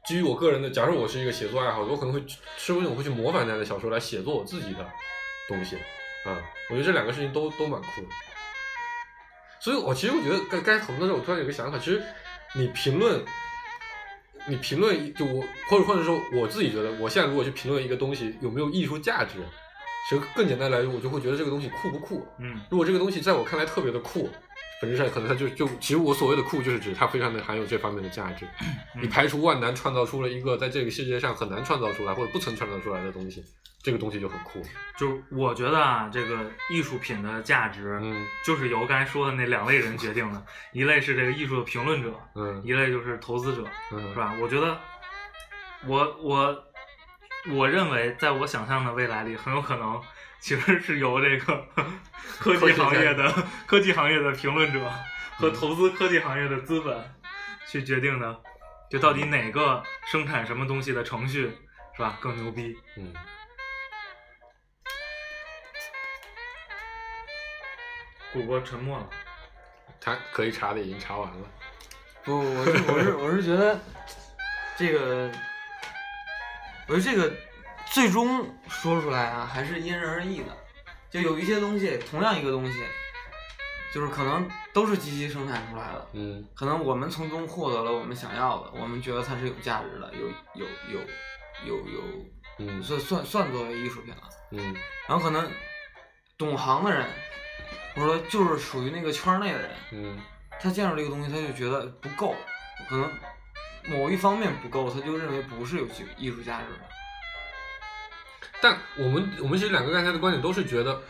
[0.06, 2.24] 基于我个人的，假如我是一个写作爱好者，我可能会
[2.56, 4.90] 说不定我会去模仿那样的小说来写作我自己的
[5.50, 5.76] 东西，
[6.24, 6.40] 啊、
[6.70, 8.08] 我觉得这两个事情都都蛮酷的。
[9.60, 12.02] 所以，我其实我觉得该该讨论的时候，我突然有个想法，其实
[12.54, 13.22] 你评论，
[14.48, 19.40] 你评论就我或者或者说我自己觉得，我现在如果去评论一个东西有没有艺术价值，
[20.08, 22.28] 其实更简单来说，我就会觉得这个东西酷不酷。
[22.40, 24.30] 嗯如果这个东西在我看来特别的酷，
[24.82, 28.48] 本质上可能它就就其实我所谓的酷，就是指它非常的含有这方面的价值。
[29.02, 33.44] 你排除万难创造出了一个在这个世界上很难创造出来或者不曾创造出来的东西，
[33.82, 34.62] 这个东西就很酷。
[35.00, 44.16] 就是我觉得啊，这个艺术品的价值，嗯就是由刚才说的那两类人决定的，一类是这个艺术的评论者，嗯一类就是投资者，嗯，是？
[44.16, 44.36] 吧？
[44.40, 44.78] 我觉得，
[45.88, 46.64] 我我
[47.52, 50.02] 我认为，在我想象的未来里，很有可能
[50.40, 51.68] 其实是由这个
[52.40, 53.32] 科技行业的
[53.68, 54.80] 科技行业的评论者
[55.38, 57.16] 和嗯投资科技行业的资本
[57.68, 58.42] 去决定的，
[58.90, 61.52] 就到底哪个生产什么东西的程序
[61.96, 62.76] 是吧更牛逼？
[62.98, 63.14] 嗯，
[68.34, 69.10] 谷歌沉默了。
[70.02, 71.48] 他可以查的已经查完了。
[72.24, 73.80] 不，我是我是我是觉得
[74.78, 75.32] 这个，
[76.88, 77.34] 我觉得这个
[77.86, 80.56] 最终说出来啊，还是因人而异的。
[81.10, 82.84] 就有一些东西，同样一个东西，
[83.94, 91.00] 就是可能都是机器生产出来的，嗯可能我们从中获得了我们想要的，我们觉得它是有价值的，有有有
[91.66, 92.02] 有有，
[92.58, 94.22] 嗯算算算作为艺术品了。
[94.52, 94.76] 嗯
[95.08, 95.50] 然后可能
[96.38, 97.08] 懂行的人，
[97.96, 100.20] 或者说就是属于那个圈儿内的人，嗯
[100.60, 102.36] 他见到这个东西，他就觉得不够，
[102.90, 103.10] 可能
[103.88, 106.80] 某一方面不够，他就认为不是有艺艺术价值的。
[108.62, 111.02] 但我们我们其实两个刚才的观点都是觉得，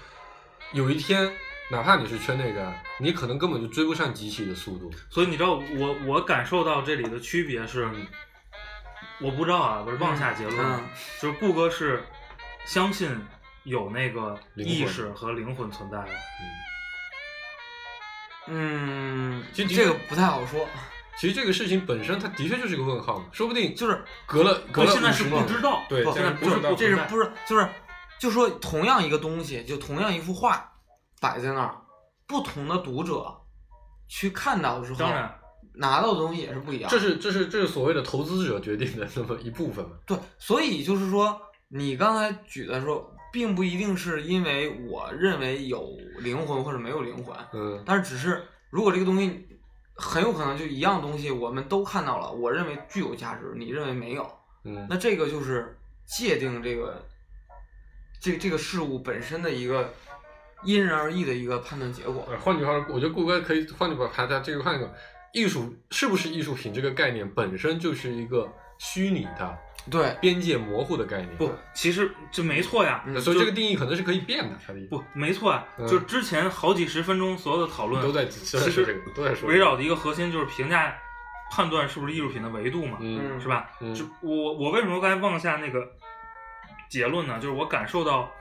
[0.73, 1.31] 有一天
[1.69, 4.91] 哪怕你是圈内人，你可能根本就追不上机器的速度。
[5.09, 7.89] 所以你知道我我感受到这里的区别是，
[9.21, 10.83] 我不知道啊，我是妄下结论，嗯
[11.21, 12.03] 就是顾哥是
[12.65, 13.09] 相信
[13.63, 16.09] 有那个意识和灵魂存在的。
[18.47, 20.67] 嗯，其实这个不太好说，
[21.17, 27.67] 其实这个事情本身它的确就是个问号嘛，说不定就是隔了隔了现在是不知道，对现在不知道这是不是就是
[28.19, 30.73] 就说同样一个东西，就同样一幅画
[31.21, 31.75] 摆在那儿，
[32.27, 33.25] 不同的读者
[34.07, 35.33] 去看到的时候，当然
[35.73, 36.89] 拿到的东西也是不一样。
[36.89, 39.91] 这是这是这是所谓的投资者决定的那么一部分嘛。
[40.05, 49.47] 对，所以就是说，你刚才举的说，并不一定是因为我认为有灵魂或者没有灵魂，嗯但是只是如果这个东西
[49.95, 54.29] 很有可能就一样东西，我们都看到了，我认为具有价值，你认为没有，
[54.63, 57.05] 嗯那这个就是界定这个
[58.19, 59.93] 这这个事物本身的一个
[60.63, 62.27] 因人而异的一个判断结果。
[62.29, 64.93] 呃换句话说，我觉得顾哥可以换句话还在这个换一个，
[65.33, 69.57] 艺术是不是艺术品这个概念本身就是一个虚拟的、
[69.89, 71.37] 对，边界模糊的概念。
[71.37, 74.89] 不，其实这没错呀，嗯所以这个定义可能是可以变的，它的意思。
[74.89, 75.87] 不没错啊，嗯。
[75.87, 80.95] 就之前好几十分钟所有的讨论都在都在其实说这个，都在说围绕的一个核心就是评价
[81.51, 83.39] 判断是不是艺术品的维度嘛，嗯。
[83.39, 83.69] 是吧？
[83.79, 83.93] 嗯。
[83.93, 85.87] 就我我为什么刚才忘下那个
[86.89, 87.39] 结论呢？
[87.39, 88.31] 就是我感受到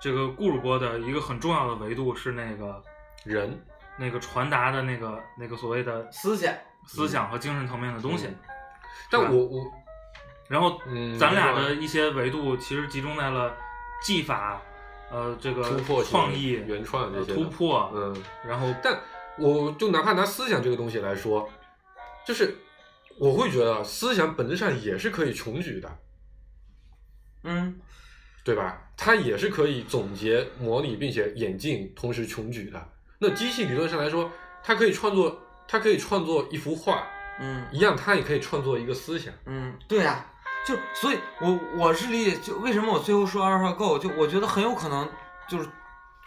[0.00, 2.82] 这个顾主播的一个很重要的维度是那个
[3.24, 3.58] 人。
[4.00, 6.54] 那个传达的那个那个所谓的思想，
[6.86, 8.26] 思想和精神层面的东西。
[8.26, 8.36] 嗯。
[9.10, 9.64] 但我我
[10.48, 13.54] 然后嗯咱俩的一些维度其实集中在了
[14.02, 14.60] 技法，
[15.10, 19.00] 呃，这个突破创意、原创这呃些突破，嗯，然后但
[19.38, 21.48] 我就哪怕拿思想这个东西来说，
[22.26, 22.56] 就是
[23.18, 25.98] 我会觉得思想本质上也是可以穷举的，
[27.44, 27.78] 嗯，
[28.44, 28.82] 对吧？
[28.96, 32.88] 它也是可以总结、模拟并且演进，同时穷举的。
[33.18, 34.30] 那机器理论上来说，
[34.62, 37.06] 它可以创作，它可以创作一幅画，
[37.40, 39.32] 嗯一样，它也可以创作一个思想。
[39.46, 40.26] 嗯，对呀、
[40.68, 45.08] 就所以我，我是理解，就为什么我最后说 AlphaGo，就我觉得很有可能
[45.48, 45.66] 就是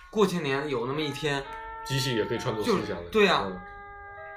[0.10, 1.44] 过些年有那么一天，
[1.86, 3.62] 机器也可以创作就思想的，对呀嗯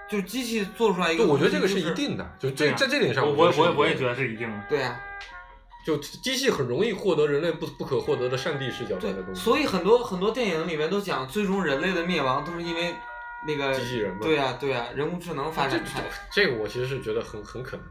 [0.07, 4.65] 就机器做出来一个对，东西，我觉得这个是一定的，就这啊在这点上，我我我我也觉得是一定的。
[4.69, 5.01] 对啊、
[5.87, 9.41] 就机器很容易获得人类不不可获得的上帝视角的东，西。
[9.41, 12.95] 所以很多很多电影里面都讲，最终人类的灭亡都是因为
[13.47, 16.05] 那个机器人嘛对呀、对呀、人工智能发展出来。
[16.31, 17.87] 这个我其实是觉得很很可能。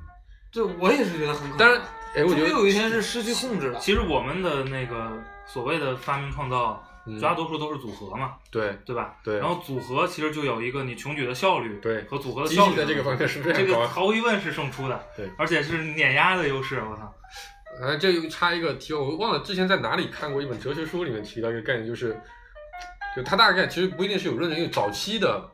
[0.54, 1.60] 对，我也是觉得很可怕。
[1.60, 1.82] 但是，
[2.16, 3.80] 哎，我觉得有一天是失去控制了。
[3.80, 5.12] 其实我们的那个
[5.48, 9.16] 所谓的发明创造，嗯绝大多数都是组合嘛，对对吧？
[9.24, 13.88] 对然后组合其实就有一个你穷举的效率，对和组合的效率在这个方面是非这个。
[13.88, 16.82] 毫无疑问是胜出的，对而且是碾压的优势。
[16.88, 17.14] 我操，
[17.84, 22.16] 啊，这又插一个题，我忘了之前在哪里看过一本哲学书，里面提到一个概念，就是，
[23.16, 25.50] 就它大概其实不一定是有论证，因为早期的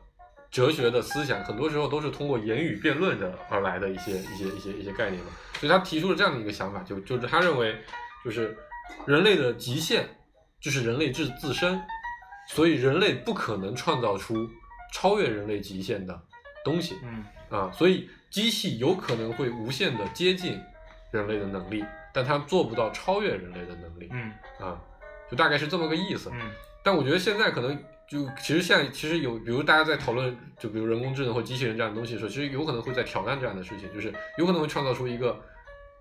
[0.50, 5.30] 哲学的思想，很多时候都是通过言语辩论的而来的一些一些一些一些概念嘛。
[5.54, 7.78] 所以他提出了这样的一个想法，就就是他认为，
[8.24, 8.56] 就是
[9.06, 10.08] 人类的极限
[10.60, 11.80] 就是人类自自身，
[12.48, 14.48] 所以人类不可能创造出
[14.92, 16.20] 超越人类极限的
[16.64, 16.96] 东西。
[17.02, 20.60] 嗯，啊，所以机器有可能会无限的接近
[21.12, 24.08] 人类的能力，但它做不到超越人类的能力。
[24.12, 24.80] 嗯啊，
[25.30, 26.30] 就大概是这么个意思。
[26.32, 26.50] 嗯
[26.82, 27.78] 但我觉得现在可能
[28.10, 35.40] 就其实现在其实有，比如大家在讨论，就比如人工智能或机器人这样的东西的时候，其实有可能会在挑战这样的事情，就是有可能会创造出一个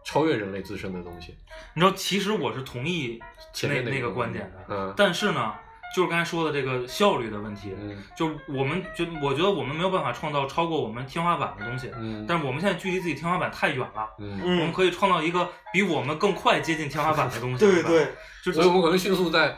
[0.03, 1.35] 超越人类自身的东西。
[1.75, 3.21] 你知道，其实我是同意
[3.53, 5.53] 前面那那个个观点的，嗯但是呢，
[5.95, 14.09] 就是刚才说的这个效率的问题，嗯就我们就我觉得我们没有办法创造超过我们天花板的东西，嗯，但是我们现在距离自己天花板太远了。
[14.17, 17.59] 嗯，我们可以创造一个比我们更快接近天花板的东西。
[17.63, 18.07] 对对，
[18.43, 19.55] 就所以我们可能迅速在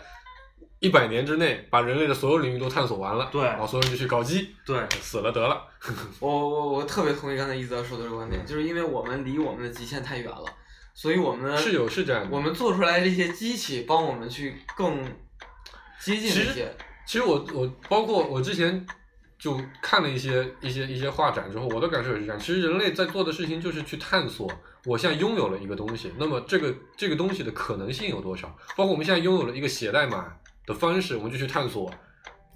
[0.81, 3.29] 一百年之内把人类的所有领域都探索完了。
[3.31, 5.61] 对然后所有人就去搞基，对，死了得了。
[6.19, 10.43] 我我我特别同意刚才一泽说的这个观点，就是因为我们离我们的极限太远了，
[10.95, 12.35] 所以我们是有是这样的。
[12.35, 15.05] 我们做出来这些机器帮我们去更
[16.03, 16.75] 接近一些。
[17.05, 18.85] 其实我我包括我之前
[19.37, 22.39] 就看了一些一些一些画展之后，我的感受也是这样。
[22.39, 24.51] 其实人类在做的事情就是去探索，
[24.85, 28.47] 我现在拥有了一个东西，那么这个这个东西的可能性有多少？
[28.75, 30.33] 包括我们现在拥有了一个写代码
[30.65, 31.91] 的方式，我们就去探索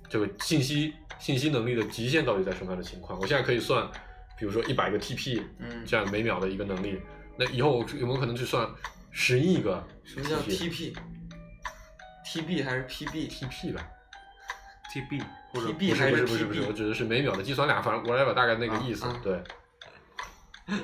[0.10, 3.20] 这个信息信息能力的极限到底在什么样的情况。
[3.20, 3.90] 我现在可以算，
[4.38, 7.02] 比如说一百个 TP 嗯，这样每秒的一个能力，
[7.38, 8.70] 那以后我有没有可能去算
[9.12, 10.94] 十亿个什么叫 TP？TB
[12.64, 13.88] 还是 PB？TP 吧
[14.94, 19.44] ？TB 或者 TB 不还是是不是不是不是，我指的是每秒的计算量，反正 whatever 大概那个意思，啊啊对。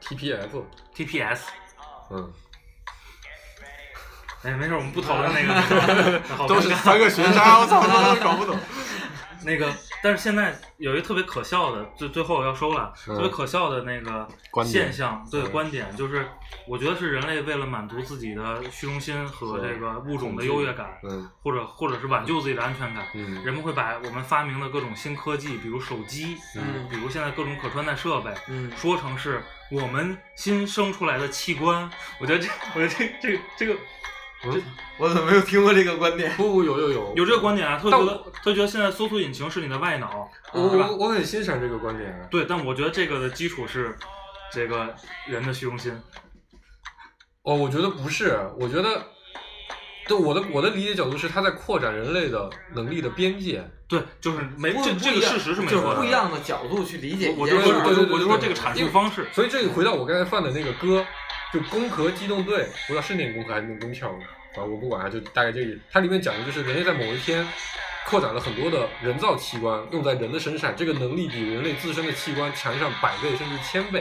[0.00, 1.40] TPF，TPS。
[2.10, 2.32] 嗯，
[4.48, 7.82] 哎，没事，我们不讨论那个， 都是三个学渣，我操，
[8.16, 8.58] 搞不懂。
[9.44, 9.72] 那个，
[10.02, 14.26] 但是现在有一个特别可笑的，最最后我要收了，嗯特别可笑的那个
[14.64, 16.26] 现象，对嗯观点，就是
[16.66, 31.88] 我觉得是人类为了满足自己的虚荣心和这个物种的优越感，嗯或者或者是挽救自己的安全感，嗯人们会把我们发明的各种新科技，比如手机，嗯比如现在各种可穿戴设备，嗯说成是我们新生出来的器官。
[32.20, 33.76] 我觉得这，我觉得这这个这个
[34.44, 34.62] 嗯，
[34.98, 36.32] 我怎么没有听过这个观点？
[36.36, 42.26] 不不有有有有这个观点啊，他但觉得他觉得现在搜索引擎是你的外脑，我我我很欣赏这个观点啊。
[42.30, 43.96] 对，但我觉得这个的基础是
[44.52, 44.94] 这个
[45.26, 45.92] 人的虚荣心。
[47.42, 49.06] 哦，我觉得不是，我觉得，
[50.06, 53.68] 对我的我的理解角度是，他在扩展人类的能力的边界。
[53.88, 55.96] 对，就是没不这这个事实是没就是错的。
[55.96, 57.72] 不一样的角度去理解我我就说。
[57.72, 59.26] 我就我就说这个阐述方式。
[59.32, 61.04] 所以这个回到我刚才放的那个歌，
[61.52, 64.08] 就《攻壳机动队》，不知道是念攻壳还是念攻壳，
[64.54, 65.74] 反正我不管啊，就大概这个。
[65.90, 67.46] 它里面讲的就是人类在某一天
[68.06, 74.00] 扩展了很多的人造器官用在人的身上，这个能力比人类自身的器官强上百倍甚至千倍，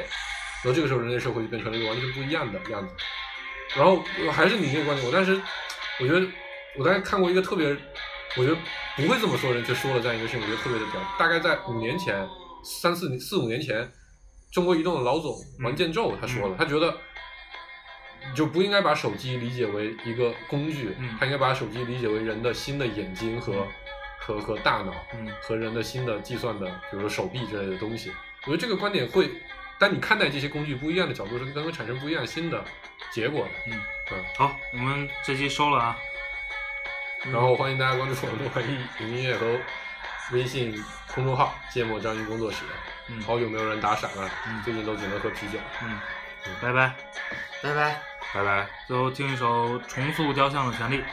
[0.63, 2.93] 然后这个时候人类社会就变成了一个完全不一样的样子。
[3.75, 5.39] 然后呃还是你那个观点，我当时
[5.99, 6.25] 我觉得
[6.77, 7.67] 我当时看过一个特别，
[8.37, 8.57] 我觉得
[8.95, 11.01] 不会这么说的人却说了这样一个事情，我觉得特别的屌。
[11.17, 12.27] 大概在五年前，
[12.63, 13.89] 三四四五年前，
[14.51, 16.95] 中国移动的老总王建宙他说了，他觉得
[18.35, 23.67] 就不应该把手机理解为一个工具，嗯他应该把手机理解为人的新的眼睛和、
[24.19, 28.11] 和和大脑，嗯和人的新的计算的，比如说手臂之类的东西。
[28.45, 29.29] 我觉得这个观点会，
[29.79, 32.63] 当你看待这些工具不一样的角度时，能够产生不一样新的
[33.11, 33.51] 结果的。
[33.71, 35.97] 嗯嗯，好，我们这期收了啊。
[37.31, 39.59] 然后欢迎大家关注我们的网易云音乐和
[40.31, 40.81] 微信
[41.13, 42.63] 公众号“芥末章鱼工作室”。
[43.09, 45.57] 嗯好久没有人打赏了，嗯最近都只能喝啤酒。
[45.81, 45.99] 嗯，
[46.61, 46.93] 拜拜。
[47.63, 48.16] 拜拜。
[48.33, 51.03] 拜拜，最后听一首重塑雕像的权利。